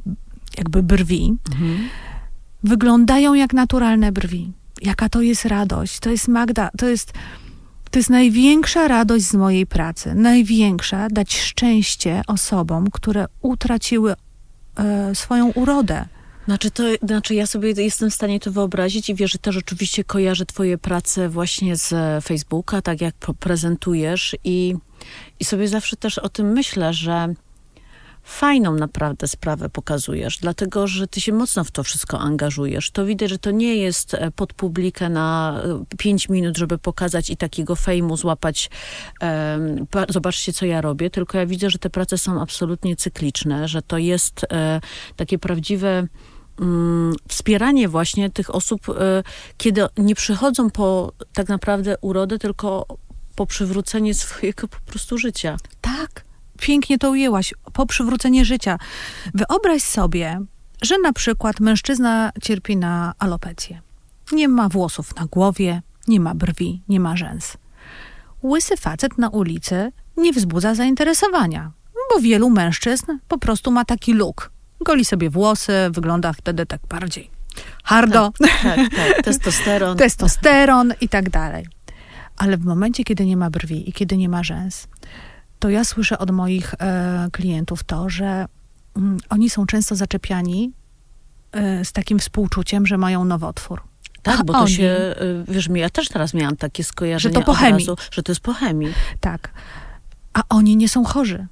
jakby 0.57 0.83
brwi 0.83 1.37
mhm. 1.51 1.77
wyglądają 2.63 3.33
jak 3.33 3.53
naturalne 3.53 4.11
brwi. 4.11 4.51
Jaka 4.81 5.09
to 5.09 5.21
jest 5.21 5.45
radość. 5.45 5.99
To 5.99 6.09
jest 6.09 6.27
Magda, 6.27 6.69
to 6.77 6.87
jest 6.87 7.13
to 7.91 7.99
jest 7.99 8.09
największa 8.09 8.87
radość 8.87 9.25
z 9.25 9.33
mojej 9.33 9.65
pracy. 9.65 10.15
Największa 10.15 11.07
dać 11.11 11.37
szczęście 11.37 12.21
osobom, 12.27 12.91
które 12.91 13.25
utraciły 13.41 14.15
e, 14.75 15.15
swoją 15.15 15.51
urodę. 15.51 16.05
Znaczy, 16.45 16.71
to, 16.71 16.83
znaczy, 17.03 17.35
ja 17.35 17.47
sobie 17.47 17.73
jestem 17.77 18.09
w 18.09 18.13
stanie 18.13 18.39
to 18.39 18.51
wyobrazić 18.51 19.09
i 19.09 19.15
wiesz, 19.15 19.31
że 19.31 19.37
też 19.37 19.57
oczywiście 19.57 20.03
kojarzę 20.03 20.45
twoje 20.45 20.77
prace 20.77 21.29
właśnie 21.29 21.75
z 21.75 21.93
Facebooka, 22.25 22.81
tak 22.81 23.01
jak 23.01 23.15
prezentujesz 23.39 24.35
i, 24.43 24.75
i 25.39 25.45
sobie 25.45 25.67
zawsze 25.67 25.95
też 25.95 26.17
o 26.17 26.29
tym 26.29 26.51
myślę, 26.51 26.93
że 26.93 27.33
fajną 28.25 28.75
naprawdę 28.75 29.27
sprawę 29.27 29.69
pokazujesz, 29.69 30.37
dlatego 30.37 30.87
że 30.87 31.07
ty 31.07 31.21
się 31.21 31.33
mocno 31.33 31.63
w 31.63 31.71
to 31.71 31.83
wszystko 31.83 32.19
angażujesz. 32.19 32.91
To 32.91 33.05
widać, 33.05 33.29
że 33.29 33.37
to 33.37 33.51
nie 33.51 33.75
jest 33.75 34.13
e, 34.13 34.31
pod 34.31 34.53
publikę 34.53 35.09
na 35.09 35.61
5 35.97 36.25
e, 36.29 36.33
minut, 36.33 36.57
żeby 36.57 36.77
pokazać 36.77 37.29
i 37.29 37.37
takiego 37.37 37.75
fejmu 37.75 38.17
złapać. 38.17 38.69
Um, 39.21 39.87
zobaczcie, 40.09 40.53
co 40.53 40.65
ja 40.65 40.81
robię, 40.81 41.09
tylko 41.09 41.37
ja 41.37 41.45
widzę, 41.45 41.69
że 41.69 41.77
te 41.77 41.89
prace 41.89 42.17
są 42.17 42.41
absolutnie 42.41 42.95
cykliczne, 42.95 43.67
że 43.67 43.81
to 43.81 43.97
jest 43.97 44.45
e, 44.51 44.81
takie 45.15 45.39
prawdziwe 45.39 46.07
mm, 46.59 47.13
wspieranie 47.27 47.89
właśnie 47.89 48.29
tych 48.29 48.55
osób, 48.55 48.81
kiedy 49.57 49.85
nie 49.97 50.15
przychodzą 50.15 50.69
po 50.69 51.11
tak 51.33 51.49
naprawdę 51.49 51.97
urodę, 52.01 52.39
tylko 52.39 52.85
po 53.35 53.45
przywrócenie 53.45 54.13
swojego 54.23 54.67
po 54.67 54.79
prostu 54.85 55.17
życia. 55.17 55.57
Tak, 55.81 56.24
pięknie 56.59 56.97
to 56.97 57.09
ujęłaś, 57.09 57.53
po 57.73 57.85
przywrócenie 57.85 58.45
życia. 58.45 58.77
Wyobraź 59.33 59.83
sobie, 59.83 60.39
że 60.81 60.97
na 60.97 61.13
przykład 61.13 61.59
mężczyzna 61.59 62.31
cierpi 62.41 62.77
na 62.77 63.13
alopecję. 63.19 63.81
Nie 64.31 64.47
ma 64.47 64.69
włosów 64.69 65.15
na 65.15 65.25
głowie, 65.25 65.81
nie 66.07 66.19
ma 66.19 66.35
brwi, 66.35 66.81
nie 66.89 66.99
ma 66.99 67.17
rzęs. 67.17 67.57
Łysy 68.43 68.77
facet 68.77 69.17
na 69.17 69.29
ulicy 69.29 69.91
nie 70.17 70.33
wzbudza 70.33 70.75
zainteresowania, 70.75 71.71
bo 72.13 72.21
wielu 72.21 72.49
mężczyzn 72.49 73.11
po 73.27 73.37
prostu 73.37 73.71
ma 73.71 73.85
taki 73.85 74.13
look. 74.13 74.51
Goli 74.81 75.05
sobie 75.05 75.29
włosy, 75.29 75.73
wygląda 75.91 76.33
wtedy 76.33 76.65
tak 76.65 76.81
bardziej 76.89 77.35
hardo. 77.83 78.31
Tak, 78.39 78.61
tak, 78.63 78.89
tak. 78.95 79.23
testosteron. 79.23 79.97
testosteron 80.03 80.93
i 81.01 81.09
tak 81.09 81.29
dalej. 81.29 81.67
Ale 82.37 82.57
w 82.57 82.65
momencie, 82.65 83.03
kiedy 83.03 83.25
nie 83.25 83.37
ma 83.37 83.49
brwi 83.49 83.89
i 83.89 83.93
kiedy 83.93 84.17
nie 84.17 84.29
ma 84.29 84.43
rzęs, 84.43 84.87
to 85.65 85.69
ja 85.69 85.83
słyszę 85.83 86.19
od 86.19 86.31
moich 86.31 86.73
e, 86.79 87.27
klientów 87.31 87.83
to, 87.83 88.09
że 88.09 88.45
mm, 88.95 89.17
oni 89.29 89.49
są 89.49 89.65
często 89.65 89.95
zaczepiani 89.95 90.71
e, 91.51 91.85
z 91.85 91.91
takim 91.91 92.19
współczuciem, 92.19 92.85
że 92.85 92.97
mają 92.97 93.25
nowotwór. 93.25 93.81
Tak, 94.21 94.45
bo 94.45 94.53
to 94.53 94.59
oni, 94.59 94.71
się, 94.71 94.83
e, 94.87 95.15
wiesz, 95.47 95.69
ja 95.75 95.89
też 95.89 96.09
teraz 96.09 96.33
miałam 96.33 96.55
takie 96.55 96.83
skojarzenie 96.83 97.33
że 97.33 97.39
to 97.39 97.45
po 97.45 97.53
chemii. 97.53 97.85
Razu, 97.85 97.97
że 98.11 98.23
to 98.23 98.31
jest 98.31 98.41
po 98.41 98.53
chemii. 98.53 98.93
Tak. 99.19 99.49
A 100.33 100.41
oni 100.49 100.77
nie 100.77 100.89
są 100.89 101.03
chorzy. 101.03 101.47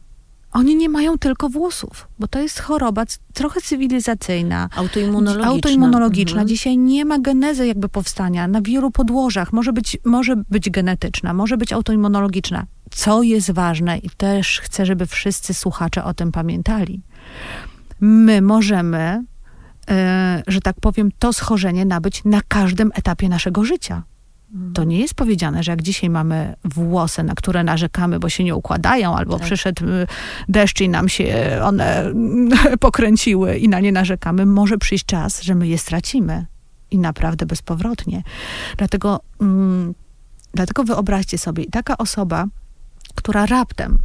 Oni 0.52 0.76
nie 0.76 0.90
mają 0.90 1.18
tylko 1.18 1.50
włosów, 1.50 2.08
bo 2.20 2.28
to 2.28 2.40
jest 2.40 2.60
choroba 2.60 3.04
trochę 3.34 3.62
cywilizacyjna. 3.62 4.70
Autoimmunologiczna. 4.76 5.48
Autoimmunologiczna. 5.48 6.42
Mhm. 6.42 6.48
Dzisiaj 6.48 6.78
nie 6.78 7.06
ma 7.06 7.20
genezy 7.20 7.68
jakby 7.68 7.90
powstania 7.90 8.48
na 8.48 8.62
wielu 8.62 8.92
podłożach. 8.92 9.54
Może 9.54 9.74
być, 9.74 9.98
może 10.06 10.36
być 10.36 10.70
genetyczna, 10.70 11.34
może 11.34 11.58
być 11.58 11.74
autoimmunologiczna. 11.74 12.66
Co 12.96 13.24
jest 13.24 13.52
ważne 13.52 13.98
i 13.98 14.10
też 14.10 14.60
chcę, 14.60 14.86
żeby 14.86 15.06
wszyscy 15.06 15.54
słuchacze 15.54 16.04
o 16.04 16.14
tym 16.14 16.32
pamiętali. 16.32 17.02
My 18.00 18.42
możemy, 18.42 19.24
yy, 19.90 19.96
że 20.48 20.62
tak 20.62 20.76
powiem, 20.82 21.12
to 21.20 21.34
schorzenie 21.34 21.86
nabyć 21.86 22.24
na 22.26 22.42
każdym 22.48 22.92
etapie 22.96 23.30
naszego 23.30 23.64
życia. 23.64 24.04
To 24.74 24.84
nie 24.84 25.00
jest 25.00 25.14
powiedziane, 25.14 25.64
że 25.64 25.72
jak 25.72 25.82
dzisiaj 25.82 26.10
mamy 26.10 26.56
włosy, 26.66 27.24
na 27.24 27.36
które 27.36 27.64
narzekamy, 27.64 28.20
bo 28.20 28.30
się 28.30 28.44
nie 28.44 28.56
układają, 28.56 29.16
albo 29.16 29.38
tak. 29.38 29.46
przyszedł 29.46 29.86
y, 29.86 30.08
deszcz 30.50 30.82
i 30.82 30.90
nam 30.90 31.10
się 31.10 31.60
one 31.64 32.12
pokręciły 32.80 33.58
i 33.58 33.70
na 33.70 33.80
nie 33.80 33.92
narzekamy, 33.92 34.46
może 34.46 34.78
przyjść 34.78 35.06
czas, 35.06 35.42
że 35.42 35.56
my 35.56 35.68
je 35.68 35.78
stracimy. 35.78 36.46
I 36.92 36.98
naprawdę 36.98 37.46
bezpowrotnie. 37.46 38.24
Dlatego, 38.78 39.20
mm, 39.42 39.94
dlatego 40.54 40.84
wyobraźcie 40.84 41.38
sobie, 41.38 41.66
taka 41.66 41.98
osoba, 41.98 42.46
która 43.16 43.46
raptem 43.46 43.98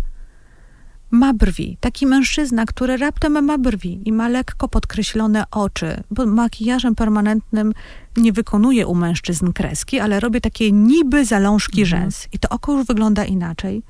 ma 1.10 1.34
brwi. 1.34 1.76
Taki 1.80 2.06
mężczyzna, 2.06 2.66
który 2.66 2.96
raptem 2.96 3.44
ma 3.44 3.58
brwi 3.58 4.00
i 4.04 4.12
ma 4.12 4.28
lekko 4.28 4.68
podkreślone 4.68 5.44
oczy, 5.50 6.02
bo 6.10 6.26
makijażem 6.26 6.94
permanentnym 6.94 7.72
nie 8.16 8.32
wykonuje 8.32 8.86
u 8.86 8.94
mężczyzn 8.94 9.52
kreski, 9.52 10.00
ale 10.00 10.20
robię 10.20 10.40
takie 10.40 10.72
niby 10.72 11.24
zalążki 11.24 11.82
mhm. 11.82 12.02
rzęs. 12.02 12.28
I 12.32 12.38
to 12.38 12.48
oko 12.48 12.72
już 12.72 12.86
wygląda 12.86 13.24
inaczej. 13.24 13.82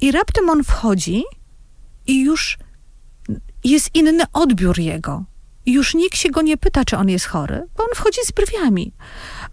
I 0.00 0.12
raptem 0.12 0.50
on 0.50 0.64
wchodzi 0.64 1.24
i 2.06 2.20
już 2.24 2.58
jest 3.64 3.94
inny 3.94 4.24
odbiór 4.32 4.78
jego. 4.78 5.24
I 5.66 5.72
już 5.72 5.94
nikt 5.94 6.16
się 6.16 6.30
go 6.30 6.42
nie 6.42 6.56
pyta, 6.56 6.84
czy 6.84 6.96
on 6.96 7.08
jest 7.08 7.26
chory, 7.26 7.62
bo 7.76 7.84
on 7.84 7.90
wchodzi 7.94 8.20
z 8.24 8.32
brwiami. 8.32 8.92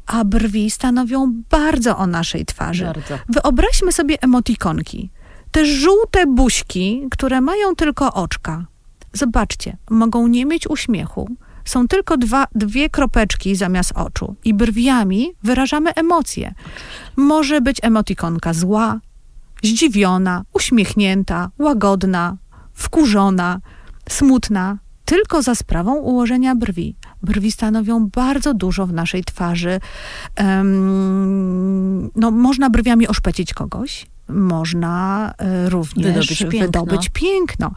A 0.05 0.25
brwi 0.25 0.71
stanowią 0.71 1.33
bardzo 1.49 1.97
o 1.97 2.07
naszej 2.07 2.45
twarzy. 2.45 2.85
Bardzo. 2.85 3.19
Wyobraźmy 3.29 3.91
sobie 3.91 4.21
emotikonki 4.21 5.09
te 5.55 5.65
żółte 5.65 6.25
buźki, 6.25 7.07
które 7.11 7.41
mają 7.41 7.75
tylko 7.75 8.13
oczka, 8.13 8.65
zobaczcie, 9.13 9.77
mogą 9.89 10.27
nie 10.27 10.45
mieć 10.45 10.69
uśmiechu, 10.69 11.29
są 11.65 11.87
tylko 11.87 12.17
dwa, 12.17 12.47
dwie 12.55 12.89
kropeczki 12.89 13.55
zamiast 13.55 13.91
oczu 13.95 14.35
i 14.43 14.53
brwiami 14.53 15.33
wyrażamy 15.43 15.93
emocje. 15.93 16.53
Może 17.15 17.61
być 17.61 17.77
emotikonka 17.81 18.53
zła, 18.53 18.99
zdziwiona, 19.63 20.43
uśmiechnięta, 20.53 21.49
łagodna, 21.59 22.37
wkurzona, 22.73 23.59
smutna, 24.09 24.77
tylko 25.05 25.41
za 25.41 25.55
sprawą 25.55 25.95
ułożenia 25.95 26.55
brwi. 26.55 26.95
Brwi 27.25 27.51
stanowią 27.51 28.07
bardzo 28.07 28.53
dużo 28.53 28.87
w 28.87 28.93
naszej 28.93 29.23
twarzy. 29.23 29.79
Um, 30.39 32.11
no, 32.15 32.31
można 32.31 32.69
brwiami 32.69 33.07
oszpecić 33.07 33.53
kogoś, 33.53 34.05
można 34.27 35.33
e, 35.37 35.69
również 35.69 36.27
wydobyć 36.27 36.39
piękno. 36.39 36.59
wydobyć 36.59 37.09
piękno. 37.09 37.71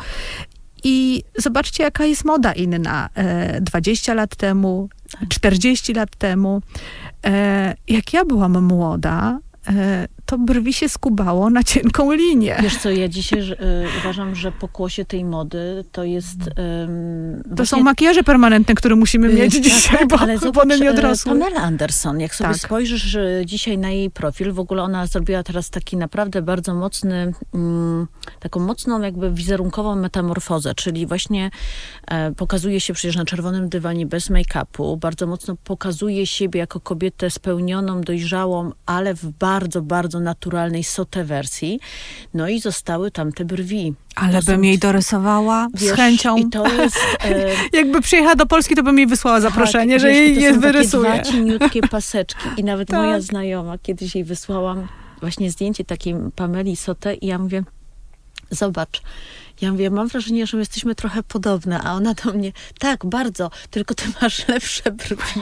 I 0.85 1.23
zobaczcie, 1.39 1.83
jaka 1.83 2.05
jest 2.05 2.25
moda 2.25 2.53
inna. 2.53 3.09
20 3.61 4.13
e, 4.13 4.15
lat 4.15 4.37
temu, 4.37 4.89
40 5.29 5.95
lat 5.95 6.17
temu. 6.17 6.63
E, 7.27 7.75
jak 7.89 8.13
ja 8.13 8.25
byłam 8.25 8.63
młoda, 8.65 9.39
E, 9.69 10.09
to 10.29 10.39
brwi 10.39 10.73
się 10.73 10.89
skubało 10.89 11.51
na 11.51 11.63
cienką 11.63 12.13
linię. 12.13 12.57
Wiesz 12.63 12.77
co, 12.77 12.91
ja 12.91 13.09
dzisiaj 13.09 13.41
y, 13.41 13.55
uważam, 14.01 14.35
że 14.35 14.53
pokłosie 14.53 15.05
tej 15.05 15.25
mody 15.25 15.85
to 15.93 16.05
jest... 16.05 16.47
Y, 16.47 16.53
to 17.43 17.49
właśnie... 17.49 17.67
są 17.67 17.81
makijaże 17.81 18.23
permanentne, 18.23 18.75
które 18.75 18.97
musimy 18.97 19.29
mieć 19.29 19.55
y, 19.55 19.61
dzisiaj, 19.61 19.99
tak, 19.99 20.09
bo, 20.09 20.19
ale 20.19 20.39
zobacz, 20.39 20.55
bo 20.55 20.61
one 20.63 20.79
nie 20.79 20.91
odrosły. 20.91 21.33
Pamela 21.33 21.61
Anderson, 21.61 22.21
jak 22.21 22.35
sobie 22.35 22.51
tak. 22.51 22.59
spojrzysz 22.59 23.19
dzisiaj 23.45 23.79
na 23.79 23.91
jej 23.91 24.11
profil, 24.11 24.53
w 24.53 24.59
ogóle 24.59 24.83
ona 24.83 25.07
zrobiła 25.07 25.43
teraz 25.43 25.71
taki 25.71 25.97
naprawdę 25.97 26.43
bardzo 26.43 26.75
mocny, 26.75 27.33
mm, 27.55 28.07
taką 28.41 28.61
mocną 28.61 29.01
jakby 29.01 29.33
wizerunkową 29.33 29.97
metamorfozę, 29.97 30.75
czyli 30.75 31.07
właśnie 31.07 31.51
e, 32.07 32.33
pokazuje 32.33 32.81
się 32.81 32.93
przecież 32.93 33.17
na 33.17 33.25
czerwonym 33.25 33.69
dywanie 33.69 34.07
bez 34.07 34.31
make-upu, 34.31 34.99
bardzo 34.99 35.27
mocno 35.27 35.57
pokazuje 35.65 36.27
siebie 36.27 36.61
jako 36.61 36.81
kobietę 36.81 37.31
spełnioną, 37.31 38.01
dojrzałą, 38.01 38.73
ale 38.87 39.15
w 39.15 39.27
bardzo 39.27 39.83
bardzo, 39.83 40.18
bardzo 40.19 40.25
naturalnej 40.25 40.85
sotę 40.85 41.25
wersji. 41.25 41.81
No 42.35 42.49
i 42.49 42.61
zostały 42.61 43.11
tam 43.11 43.33
te 43.33 43.45
brwi. 43.45 43.95
Ale 44.17 44.43
bym 44.43 44.65
jej 44.65 44.79
dorysowała 44.79 45.69
wiesz, 45.75 45.93
z 45.93 45.97
chęcią. 45.97 46.37
I 46.37 46.51
to 46.51 46.69
jest, 46.69 46.97
e... 47.25 47.51
Jakby 47.73 48.01
przyjechała 48.01 48.35
do 48.35 48.47
Polski, 48.47 48.75
to 48.75 48.83
bym 48.83 48.99
jej 48.99 49.07
wysłała 49.07 49.41
zaproszenie, 49.41 49.95
tak, 49.95 50.01
że 50.01 50.13
jej 50.13 50.41
je 50.41 50.53
wyrysuje. 50.53 51.11
Takie 51.11 51.23
dwa 51.23 51.33
cieniutkie 51.33 51.81
paseczki. 51.81 52.49
I 52.57 52.65
nawet 52.65 52.89
tak. 52.89 53.01
moja 53.01 53.21
znajoma, 53.21 53.79
kiedyś 53.79 54.15
jej 54.15 54.25
wysłałam 54.25 54.89
właśnie 55.21 55.51
zdjęcie 55.51 55.85
takiej 55.85 56.15
Pameli 56.37 56.77
Sote 56.77 57.15
i 57.15 57.27
ja 57.27 57.39
mówię, 57.39 57.65
zobacz, 58.51 59.03
ja 59.61 59.73
mówię, 59.73 59.91
mam 59.91 60.09
wrażenie, 60.09 60.47
że 60.47 60.57
my 60.57 60.61
jesteśmy 60.61 60.95
trochę 60.95 61.23
podobne, 61.23 61.81
a 61.81 61.93
ona 61.93 62.15
do 62.15 62.33
mnie, 62.33 62.53
tak, 62.79 63.07
bardzo, 63.07 63.51
tylko 63.71 63.95
ty 63.95 64.05
masz 64.23 64.45
lepsze 64.49 64.93
brwi. 64.93 65.41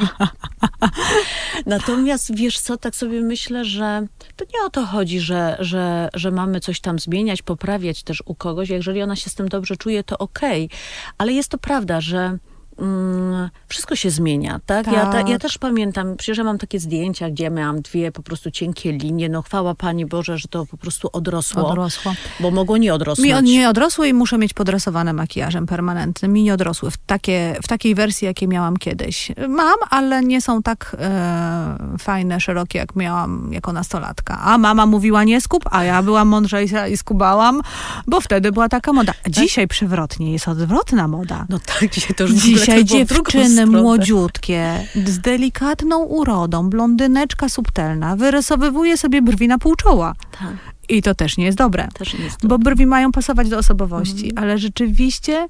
Natomiast 1.66 2.35
wiesz 2.35 2.61
co, 2.61 2.76
tak 2.76 2.96
sobie 2.96 3.20
myślę, 3.20 3.64
że 3.64 4.07
to 4.37 4.44
nie 4.44 4.66
o 4.66 4.70
to 4.70 4.87
chodzi, 4.87 5.20
że, 5.20 5.57
że, 5.61 6.09
że 6.14 6.31
mamy 6.31 6.61
coś 6.61 6.81
tam 6.81 6.98
zmieniać, 6.98 7.42
poprawiać 7.42 8.02
też 8.02 8.22
u 8.26 8.35
kogoś. 8.35 8.68
Jeżeli 8.68 9.02
ona 9.02 9.16
się 9.16 9.31
z 9.31 9.35
tym 9.35 9.48
dobrze 9.48 9.76
czuje, 9.76 10.05
to 10.05 10.18
okej. 10.18 10.64
Okay. 10.66 10.79
Ale 11.18 11.33
jest 11.33 11.48
to 11.48 11.59
prawda, 11.59 12.00
że 12.00 12.38
Mm, 12.78 13.50
wszystko 13.68 13.96
się 13.96 14.10
zmienia, 14.10 14.60
tak? 14.66 14.84
tak. 14.84 14.94
Ja, 14.94 15.06
ta, 15.06 15.20
ja, 15.20 15.38
też 15.38 15.58
pamiętam, 15.58 16.16
przecież 16.16 16.38
ja 16.38 16.44
mam 16.44 16.58
takie 16.58 16.80
zdjęcia, 16.80 17.30
gdzie 17.30 17.50
miałam 17.50 17.80
dwie 17.80 18.12
po 18.12 18.22
prostu 18.22 18.50
cienkie 18.50 18.92
linie, 18.92 19.28
no 19.28 19.42
chwała 19.42 19.74
Pani 19.74 20.06
Boże, 20.06 20.38
że 20.38 20.48
to 20.48 20.66
po 20.66 20.76
prostu 20.76 21.08
odrosło. 21.12 21.68
Odrosło. 21.68 22.14
Bo 22.40 22.50
mogło 22.50 22.76
nie 22.76 22.94
odrosnąć. 22.94 23.42
Mi 23.42 23.50
nie 23.50 23.68
odrosły 23.68 24.08
i 24.08 24.14
muszę 24.14 24.38
mieć 24.38 24.54
podrasowane 24.54 25.12
makijażem 25.12 25.66
permanentnym. 25.66 26.32
Mi 26.32 26.42
nie 26.42 26.54
odrosły 26.54 26.90
w, 26.90 26.96
takie, 26.96 27.56
w 27.62 27.68
takiej 27.68 27.94
wersji, 27.94 28.26
jakiej 28.26 28.48
miałam 28.48 28.76
kiedyś. 28.76 29.32
Mam, 29.48 29.78
ale 29.90 30.22
nie 30.22 30.40
są 30.40 30.62
tak 30.62 30.96
e, 31.00 31.76
fajne, 31.98 32.40
szerokie, 32.40 32.78
jak 32.78 32.96
miałam 32.96 33.52
jako 33.52 33.72
nastolatka. 33.72 34.40
A 34.40 34.58
mama 34.58 34.86
mówiła 34.86 35.24
nie 35.24 35.40
skub, 35.40 35.64
a 35.70 35.84
ja 35.84 36.02
byłam 36.02 36.28
mądrzejsza 36.28 36.88
i 36.88 36.96
skubałam, 36.96 37.60
bo 38.06 38.20
wtedy 38.20 38.52
była 38.52 38.68
taka 38.68 38.92
moda. 38.92 39.12
Tak. 39.22 39.32
Dzisiaj 39.32 39.68
przewrotnie 39.68 40.32
jest 40.32 40.48
odwrotna 40.48 41.08
moda. 41.08 41.46
No 41.48 41.58
tak, 41.58 41.90
dzisiaj 41.90 42.14
to 42.16 42.24
już 42.24 42.32
Dzisiaj 42.32 42.65
Dzisiaj 42.66 42.85
dziewczyny 42.85 43.66
młodziutkie, 43.66 44.87
z 45.07 45.18
delikatną 45.18 46.05
urodą, 46.05 46.70
blondyneczka 46.70 47.48
subtelna, 47.48 48.16
wyrysowywuje 48.16 48.96
sobie 48.96 49.22
brwi 49.22 49.48
na 49.48 49.59
pół 49.59 49.76
czoła. 49.76 50.14
Tak. 50.38 50.57
I 50.88 51.02
to 51.02 51.14
też 51.14 51.37
nie 51.37 51.44
jest 51.44 51.59
dobre. 51.59 51.88
Też 51.94 52.14
nie 52.14 52.24
jest. 52.24 52.46
Bo 52.46 52.59
brwi 52.59 52.87
mają 52.87 53.12
pasować 53.12 53.48
do 53.48 53.59
osobowości. 53.59 54.29
Mhm. 54.29 54.44
Ale 54.44 54.59
rzeczywiście 54.59 55.46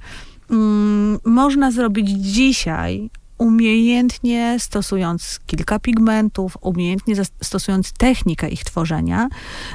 mm, 0.50 1.18
można 1.24 1.70
zrobić 1.70 2.08
dzisiaj 2.10 3.10
umiejętnie 3.38 4.56
stosując 4.58 5.40
kilka 5.46 5.78
pigmentów, 5.78 6.56
umiejętnie 6.60 7.14
stosując 7.42 7.92
technikę 7.92 8.48
ich 8.48 8.64
tworzenia, 8.64 9.28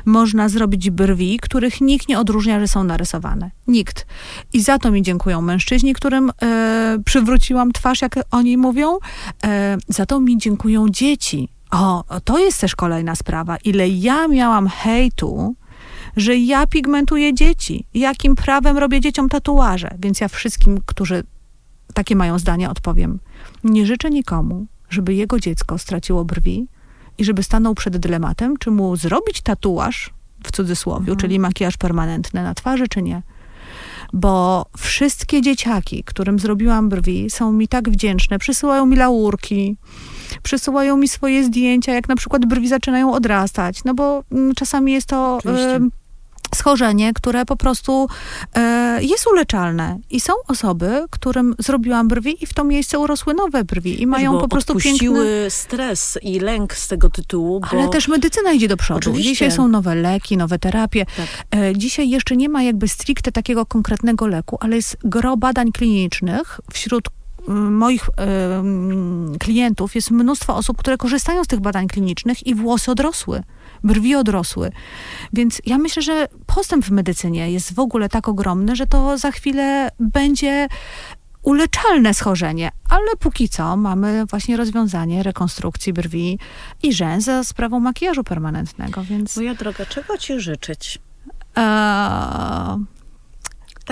można 0.06 0.50
zrobić 0.50 0.90
brwi, 0.90 1.40
których 1.42 1.82
nikt 1.82 2.08
nie 2.08 2.20
odróżnia, 2.20 2.60
że 2.60 2.68
są 2.68 2.84
narysowane. 2.84 3.52
Nikt. 3.68 4.06
I 4.54 4.62
za 4.62 4.78
to 4.78 4.92
mi 4.92 5.02
dziękują 5.02 5.42
mężczyźni, 5.42 5.94
którym 5.94 6.32
e, 6.42 6.98
przywróciłam 7.06 7.72
twarz, 7.72 8.02
jak 8.02 8.16
oni 8.32 8.58
mówią. 8.58 8.98
E, 9.44 9.78
za 9.88 10.06
to 10.06 10.20
mi 10.20 10.38
dziękują 10.38 10.90
dzieci. 10.90 11.50
O, 11.72 12.04
to 12.24 12.40
jest 12.40 12.62
też 12.62 12.76
kolejna 12.76 13.16
sprawa. 13.16 13.58
Ile 13.58 13.90
ja 13.90 14.28
miałam 14.28 14.68
hejtu, 14.68 15.56
że 16.18 16.38
ja 16.38 16.68
pigmentuję 16.68 17.34
dzieci. 17.34 17.86
Jakim 17.94 18.36
prawem 18.36 18.78
robię 18.78 19.02
dzieciom 19.02 19.30
tatuaże? 19.30 19.96
Więc 20.00 20.22
ja 20.22 20.28
wszystkim, 20.28 20.80
którzy 20.86 21.24
takie 21.94 22.16
mają 22.16 22.40
zdanie, 22.40 22.70
odpowiem– 22.70 23.20
nie 23.64 23.86
życzę 23.86 24.10
nikomu, 24.10 24.66
żeby 24.90 25.14
jego 25.14 25.40
dziecko 25.40 25.78
straciło 25.78 26.26
brwi 26.26 26.68
i 27.18 27.26
żeby 27.26 27.44
stanął 27.44 27.76
przed 27.76 27.98
dylematem, 27.98 28.58
czy 28.58 28.72
mu 28.72 28.96
zrobić 28.96 29.42
tatuaż, 29.42 30.14
w 30.44 30.52
cudzysłowie, 30.52 31.00
mhm. 31.00 31.18
czyli 31.18 31.40
makijaż 31.40 31.78
permanentny 31.78 32.44
na 32.44 32.54
twarzy, 32.54 32.88
czy 32.88 33.02
nie. 33.02 33.22
Bo 34.14 34.66
wszystkie 34.78 35.42
dzieciaki, 35.42 36.04
którym 36.04 36.40
zrobiłam 36.40 36.90
brwi, 36.90 37.30
są 37.30 37.52
mi 37.52 37.68
tak 37.68 37.90
wdzięczne. 37.90 38.40
Przysyłają 38.40 38.86
mi 38.86 38.98
laurki, 38.98 39.78
przysyłają 40.44 40.98
mi 40.98 41.08
swoje 41.08 41.44
zdjęcia, 41.44 41.94
jak 41.94 42.10
na 42.10 42.16
przykład 42.16 42.46
brwi 42.46 42.68
zaczynają 42.68 43.14
odrastać. 43.14 43.84
No 43.84 43.94
bo 43.94 44.24
mm, 44.32 44.56
czasami 44.56 44.92
jest 44.92 45.08
to 45.08 45.40
schorzenie, 46.56 47.14
które 47.14 47.46
po 47.46 47.56
prostu 47.56 48.08
e, 48.56 49.04
jest 49.04 49.28
uleczalne. 49.28 50.00
I 50.10 50.20
są 50.20 50.34
osoby, 50.48 51.06
którym 51.10 51.56
zrobiłam 51.60 52.08
brwi 52.08 52.44
i 52.44 52.46
w 52.46 52.54
to 52.54 52.64
miejsce 52.64 53.00
urosły 53.00 53.34
nowe 53.34 53.64
brwi 53.64 54.02
i 54.02 54.08
mają 54.08 54.40
po 54.40 54.48
prostu 54.48 54.76
piękny... 54.76 55.50
stres 55.50 56.20
i 56.22 56.40
lęk 56.40 56.74
z 56.74 56.88
tego 56.88 57.10
tytułu. 57.10 57.60
Bo... 57.60 57.68
Ale 57.72 57.90
też 57.90 58.08
medycyna 58.08 58.52
idzie 58.52 58.68
do 58.68 58.78
przodu. 58.78 58.98
Oczywiście. 58.98 59.30
Dzisiaj 59.30 59.52
są 59.52 59.68
nowe 59.68 59.96
leki, 59.96 60.38
nowe 60.38 60.60
terapie. 60.60 61.06
Tak. 61.06 61.60
E, 61.60 61.78
dzisiaj 61.78 62.10
jeszcze 62.10 62.38
nie 62.38 62.50
ma 62.50 62.64
jakby 62.64 62.88
stricte 62.88 63.32
takiego 63.32 63.66
konkretnego 63.66 64.28
leku, 64.28 64.58
ale 64.60 64.76
jest 64.76 64.98
gro 65.04 65.38
badań 65.38 65.72
klinicznych 65.72 66.60
wśród 66.74 67.10
moich 67.48 68.10
em, 68.18 69.36
klientów 69.40 69.96
jest 69.96 70.12
mnóstwo 70.12 70.56
osób, 70.56 70.78
które 70.78 70.98
korzystają 70.98 71.44
z 71.44 71.48
tych 71.48 71.60
badań 71.60 71.88
klinicznych 71.88 72.48
i 72.48 72.56
włosy 72.56 72.92
odrosły, 72.92 73.44
brwi 73.84 74.16
odrosły. 74.16 74.72
Więc 75.34 75.62
ja 75.66 75.78
myślę, 75.78 76.02
że 76.02 76.28
postęp 76.46 76.86
w 76.86 76.92
medycynie 76.92 77.52
jest 77.52 77.74
w 77.74 77.80
ogóle 77.80 78.10
tak 78.10 78.28
ogromny, 78.28 78.76
że 78.76 78.88
to 78.88 79.18
za 79.18 79.32
chwilę 79.32 79.90
będzie 80.00 80.68
uleczalne 81.42 82.14
schorzenie, 82.14 82.72
ale 82.90 83.16
póki 83.20 83.50
co 83.50 83.78
mamy 83.78 84.26
właśnie 84.26 84.58
rozwiązanie 84.58 85.24
rekonstrukcji 85.24 85.94
brwi 85.94 86.40
i 86.84 86.94
rzęs 86.94 87.24
za 87.24 87.44
sprawą 87.44 87.80
makijażu 87.80 88.24
permanentnego, 88.24 89.04
więc... 89.04 89.38
Moja 89.38 89.56
droga, 89.56 89.86
czego 89.86 90.18
ci 90.18 90.40
życzyć? 90.40 91.00
Eee, 91.56 92.78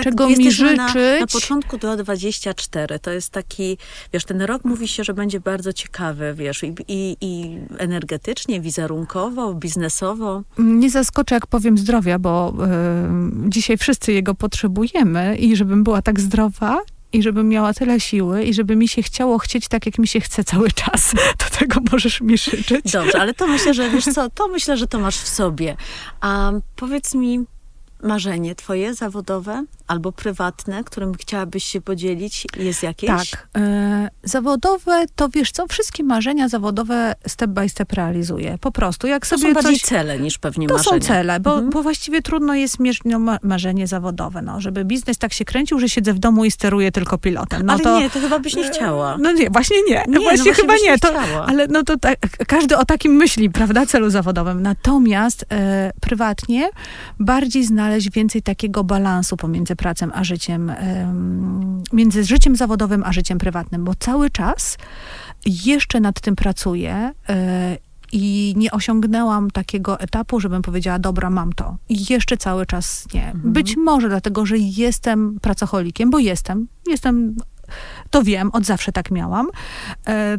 Tak, 0.04 0.12
Czego 0.12 0.28
mi 0.28 0.44
jesteśmy 0.44 0.76
Na, 0.76 0.86
na 0.86 0.92
życzyć? 0.92 1.32
początku 1.32 1.78
do 1.78 1.96
24. 1.96 2.98
To 2.98 3.10
jest 3.10 3.30
taki, 3.30 3.78
wiesz, 4.12 4.24
ten 4.24 4.42
rok 4.42 4.64
mówi 4.64 4.88
się, 4.88 5.04
że 5.04 5.14
będzie 5.14 5.40
bardzo 5.40 5.72
ciekawy, 5.72 6.34
wiesz, 6.36 6.62
i, 6.62 6.74
i, 6.88 7.16
i 7.20 7.58
energetycznie, 7.78 8.60
wizerunkowo, 8.60 9.54
biznesowo. 9.54 10.42
Nie 10.58 10.90
zaskoczę, 10.90 11.34
jak 11.34 11.46
powiem 11.46 11.78
zdrowia, 11.78 12.18
bo 12.18 12.54
y, 13.46 13.48
dzisiaj 13.48 13.78
wszyscy 13.78 14.12
jego 14.12 14.34
potrzebujemy 14.34 15.36
i 15.36 15.56
żebym 15.56 15.84
była 15.84 16.02
tak 16.02 16.20
zdrowa 16.20 16.78
i 17.12 17.22
żebym 17.22 17.48
miała 17.48 17.74
tyle 17.74 18.00
siły 18.00 18.44
i 18.44 18.54
żeby 18.54 18.76
mi 18.76 18.88
się 18.88 19.02
chciało 19.02 19.38
chcieć 19.38 19.68
tak, 19.68 19.86
jak 19.86 19.98
mi 19.98 20.08
się 20.08 20.20
chce 20.20 20.44
cały 20.44 20.70
czas. 20.70 21.12
Do 21.50 21.58
tego 21.58 21.80
możesz 21.92 22.20
mi 22.20 22.38
życzyć. 22.38 22.92
Dobrze, 22.92 23.20
ale 23.20 23.34
to 23.34 23.46
myślę, 23.46 23.74
że 23.74 23.90
wiesz 23.90 24.04
co, 24.04 24.30
to 24.30 24.48
myślę, 24.48 24.76
że 24.76 24.86
to 24.86 24.98
masz 24.98 25.16
w 25.18 25.28
sobie. 25.28 25.76
A 26.20 26.52
powiedz 26.76 27.14
mi, 27.14 27.44
marzenie 28.02 28.54
twoje 28.54 28.94
zawodowe 28.94 29.64
albo 29.86 30.12
prywatne, 30.12 30.84
którym 30.84 31.14
chciałabyś 31.14 31.64
się 31.64 31.80
podzielić, 31.80 32.46
jest 32.56 32.82
jakieś? 32.82 33.10
Tak. 33.30 33.48
E, 33.56 34.08
zawodowe, 34.22 35.04
to 35.16 35.28
wiesz 35.28 35.52
co, 35.52 35.66
wszystkie 35.66 36.04
marzenia 36.04 36.48
zawodowe 36.48 37.14
step 37.26 37.50
by 37.50 37.68
step 37.68 37.92
realizuję. 37.92 38.58
Po 38.60 38.72
prostu, 38.72 39.06
jak 39.06 39.26
To 39.26 39.38
sobie 39.38 39.48
są 39.48 39.54
bardziej 39.54 39.72
coś... 39.80 39.88
cele 39.88 40.18
niż 40.18 40.38
pewnie 40.38 40.66
To 40.68 40.74
marzenia. 40.74 41.00
są 41.00 41.06
cele, 41.06 41.40
bo, 41.40 41.50
Mhm. 41.52 41.70
bo 41.70 41.82
właściwie 41.82 42.22
trudno 42.22 42.54
jest 42.54 42.80
mierzyć 42.80 43.02
no, 43.04 43.18
ma- 43.18 43.38
marzenie 43.42 43.86
zawodowe, 43.86 44.42
no, 44.42 44.60
żeby 44.60 44.84
biznes 44.84 45.18
tak 45.18 45.32
się 45.32 45.44
kręcił, 45.44 45.78
że 45.78 45.88
siedzę 45.88 46.12
w 46.12 46.18
domu 46.18 46.44
i 46.44 46.50
steruję 46.50 46.92
tylko 46.92 47.18
pilotem. 47.18 47.66
No 47.66 47.72
ale 47.72 47.82
to, 47.82 48.00
nie, 48.00 48.10
to 48.10 48.20
chyba 48.20 48.38
byś 48.38 48.56
nie 48.56 48.70
chciała. 48.70 49.16
No 49.18 49.32
nie, 49.32 49.50
właśnie 49.50 49.76
nie. 49.88 49.94
Nie, 49.94 50.04
no 50.08 50.20
właśnie 50.20 50.36
właśnie 50.44 50.54
chyba 50.62 50.74
nie. 50.74 50.82
nie 50.82 50.98
To, 50.98 51.08
chciała. 51.08 51.46
ale 51.46 51.66
no 51.66 51.82
to 51.82 51.96
tak, 51.98 52.18
każdy 52.46 52.76
o 52.76 52.84
takim 52.84 53.12
myśli, 53.12 53.50
prawda, 53.50 53.86
celu 53.86 54.10
zawodowym. 54.10 54.62
Natomiast 54.62 55.44
e, 55.52 55.92
prywatnie 56.00 56.70
bardziej 57.18 57.64
znaleźć 57.64 57.89
więcej 58.12 58.42
takiego 58.42 58.84
balansu 58.84 59.36
pomiędzy 59.36 59.76
pracą 59.76 60.08
a 60.12 60.24
życiem, 60.24 60.70
em, 60.70 61.82
między 61.92 62.24
życiem 62.24 62.56
zawodowym 62.56 63.02
a 63.06 63.12
życiem 63.12 63.38
prywatnym, 63.38 63.84
bo 63.84 63.94
cały 63.94 64.30
czas 64.30 64.78
jeszcze 65.46 66.00
nad 66.00 66.20
tym 66.20 66.36
pracuję. 66.36 67.12
e, 67.28 67.90
i 68.12 68.54
nie 68.56 68.70
osiągnęłam 68.70 69.50
takiego 69.50 70.00
etapu, 70.00 70.40
żebym 70.40 70.62
powiedziała, 70.62 70.98
dobra, 70.98 71.30
mam 71.30 71.52
to. 71.52 71.76
I 71.88 72.12
jeszcze 72.12 72.36
cały 72.36 72.66
czas 72.66 73.06
nie. 73.14 73.26
Mhm. 73.30 73.52
Być 73.52 73.76
może 73.76 74.08
dlatego, 74.08 74.46
że 74.46 74.58
jestem 74.58 75.40
pracocholikiem, 75.40 76.10
bo 76.10 76.18
jestem. 76.18 76.68
Jestem, 76.86 77.36
to 78.10 78.22
wiem, 78.22 78.50
od 78.52 78.64
zawsze 78.64 78.92
tak 78.92 79.10
miałam. 79.10 79.48
E, 80.06 80.38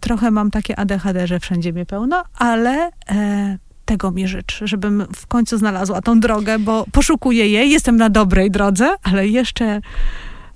trochę 0.00 0.30
mam 0.30 0.50
takie 0.50 0.78
ADHD, 0.78 1.26
że 1.26 1.40
wszędzie 1.40 1.72
mnie 1.72 1.86
pełno, 1.86 2.24
ale 2.38 2.90
e, 3.08 3.58
tego 3.84 4.10
mi 4.10 4.28
życzę, 4.28 4.66
żebym 4.66 5.06
w 5.16 5.26
końcu 5.26 5.58
znalazła 5.58 6.00
tą 6.02 6.20
drogę, 6.20 6.58
bo 6.58 6.84
poszukuję 6.92 7.48
jej, 7.48 7.70
jestem 7.70 7.96
na 7.96 8.10
dobrej 8.10 8.50
drodze, 8.50 8.94
ale 9.02 9.28
jeszcze 9.28 9.80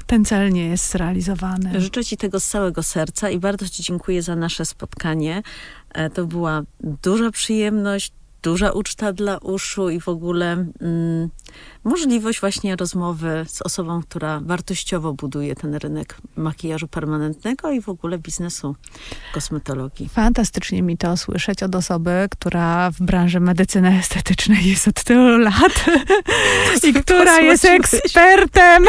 ten 0.07 0.25
cel 0.25 0.53
nie 0.53 0.67
jest 0.69 0.91
zrealizowany. 0.91 1.81
Życzę 1.81 2.05
Ci 2.05 2.17
tego 2.17 2.41
z 2.41 2.49
całego 2.49 2.83
serca 2.83 3.31
i 3.31 3.39
bardzo 3.39 3.69
Ci 3.69 3.83
dziękuję 3.83 4.23
za 4.23 4.37
nasze 4.37 4.65
spotkanie. 4.65 5.43
E, 5.95 6.11
To 6.11 6.27
była 6.27 6.63
duża 7.03 7.31
przyjemność, 7.31 8.13
duża 8.43 8.73
uczta 8.73 9.13
dla 9.13 9.39
uszu 9.39 9.91
i 9.91 10.01
w 10.01 10.09
ogóle 10.09 10.53
mm, 10.53 11.29
możliwość 11.85 12.41
właśnie 12.41 12.77
rozmowy 12.77 13.45
z 13.49 13.63
osobą, 13.63 14.03
która 14.03 14.41
wartościowo 14.41 15.13
buduje 15.13 15.55
ten 15.55 15.75
rynek 15.75 16.17
makijażu 16.37 16.89
permanentnego 16.89 17.71
i 17.71 17.81
w 17.81 17.89
ogóle 17.89 18.19
biznesu 18.19 18.77
kosmetologii. 19.33 20.09
Fantastycznie 20.09 20.83
mi 20.83 20.97
to 20.97 21.17
słyszeć 21.17 21.63
od 21.63 21.75
osoby, 21.75 22.29
która 22.31 22.91
w 22.91 23.03
branży 23.03 23.41
medycyny 23.41 23.99
estetycznej 23.99 24.69
jest 24.69 24.89
od 24.89 25.05
tylu 25.05 25.39
lat 25.39 25.85
i 26.89 26.93
która 26.93 27.41
jest 27.41 27.65
ekspertem 27.65 28.85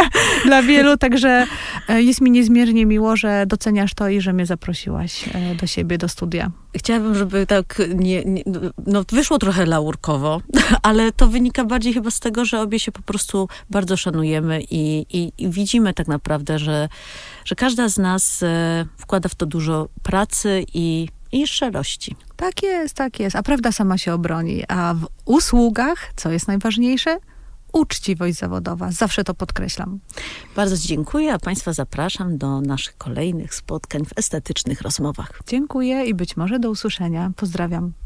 dla 0.46 0.62
wielu, 0.62 0.96
także 0.96 1.46
e, 1.88 2.02
jest 2.02 2.20
mi 2.20 2.30
niezmiernie 2.30 2.86
miło, 2.86 3.16
że 3.16 3.46
doceniasz 3.46 3.94
to 3.94 4.08
i 4.08 4.20
że 4.20 4.32
mnie 4.32 4.46
zaprosiłaś 4.46 5.28
e, 5.34 5.54
do 5.54 5.66
siebie, 5.66 5.98
do 5.98 6.08
studia. 6.08 6.50
Chciałabym, 6.76 7.14
żeby 7.14 7.46
tak 7.46 7.82
nie, 7.94 8.24
nie, 8.24 8.42
no 8.86 9.04
wyszło 9.12 9.38
trochę 9.38 9.66
laurkowo, 9.66 10.40
ale 10.82 11.12
to 11.12 11.28
wynika 11.28 11.64
bardziej 11.64 11.92
chyba 11.92 12.03
z 12.10 12.20
tego, 12.20 12.44
że 12.44 12.60
obie 12.60 12.80
się 12.80 12.92
po 12.92 13.02
prostu 13.02 13.48
bardzo 13.70 13.96
szanujemy 13.96 14.62
i, 14.70 15.06
i, 15.10 15.32
i 15.38 15.48
widzimy 15.48 15.94
tak 15.94 16.08
naprawdę, 16.08 16.58
że, 16.58 16.88
że 17.44 17.54
każda 17.54 17.88
z 17.88 17.98
nas 17.98 18.42
e, 18.42 18.86
wkłada 18.98 19.28
w 19.28 19.34
to 19.34 19.46
dużo 19.46 19.88
pracy 20.02 20.64
i, 20.74 21.08
i 21.32 21.46
szczerości. 21.46 22.16
Tak 22.36 22.62
jest, 22.62 22.94
tak 22.94 23.20
jest. 23.20 23.36
A 23.36 23.42
prawda 23.42 23.72
sama 23.72 23.98
się 23.98 24.14
obroni. 24.14 24.64
A 24.68 24.94
w 24.94 25.06
usługach, 25.24 26.12
co 26.16 26.30
jest 26.30 26.48
najważniejsze? 26.48 27.18
Uczciwość 27.72 28.38
zawodowa. 28.38 28.90
Zawsze 28.92 29.24
to 29.24 29.34
podkreślam. 29.34 30.00
Bardzo 30.56 30.76
dziękuję, 30.76 31.32
a 31.34 31.38
Państwa 31.38 31.72
zapraszam 31.72 32.38
do 32.38 32.60
naszych 32.60 32.96
kolejnych 32.96 33.54
spotkań 33.54 34.04
w 34.04 34.18
estetycznych 34.18 34.80
rozmowach. 34.82 35.40
Dziękuję 35.46 36.04
i 36.04 36.14
być 36.14 36.36
może 36.36 36.58
do 36.58 36.70
usłyszenia. 36.70 37.32
Pozdrawiam. 37.36 38.03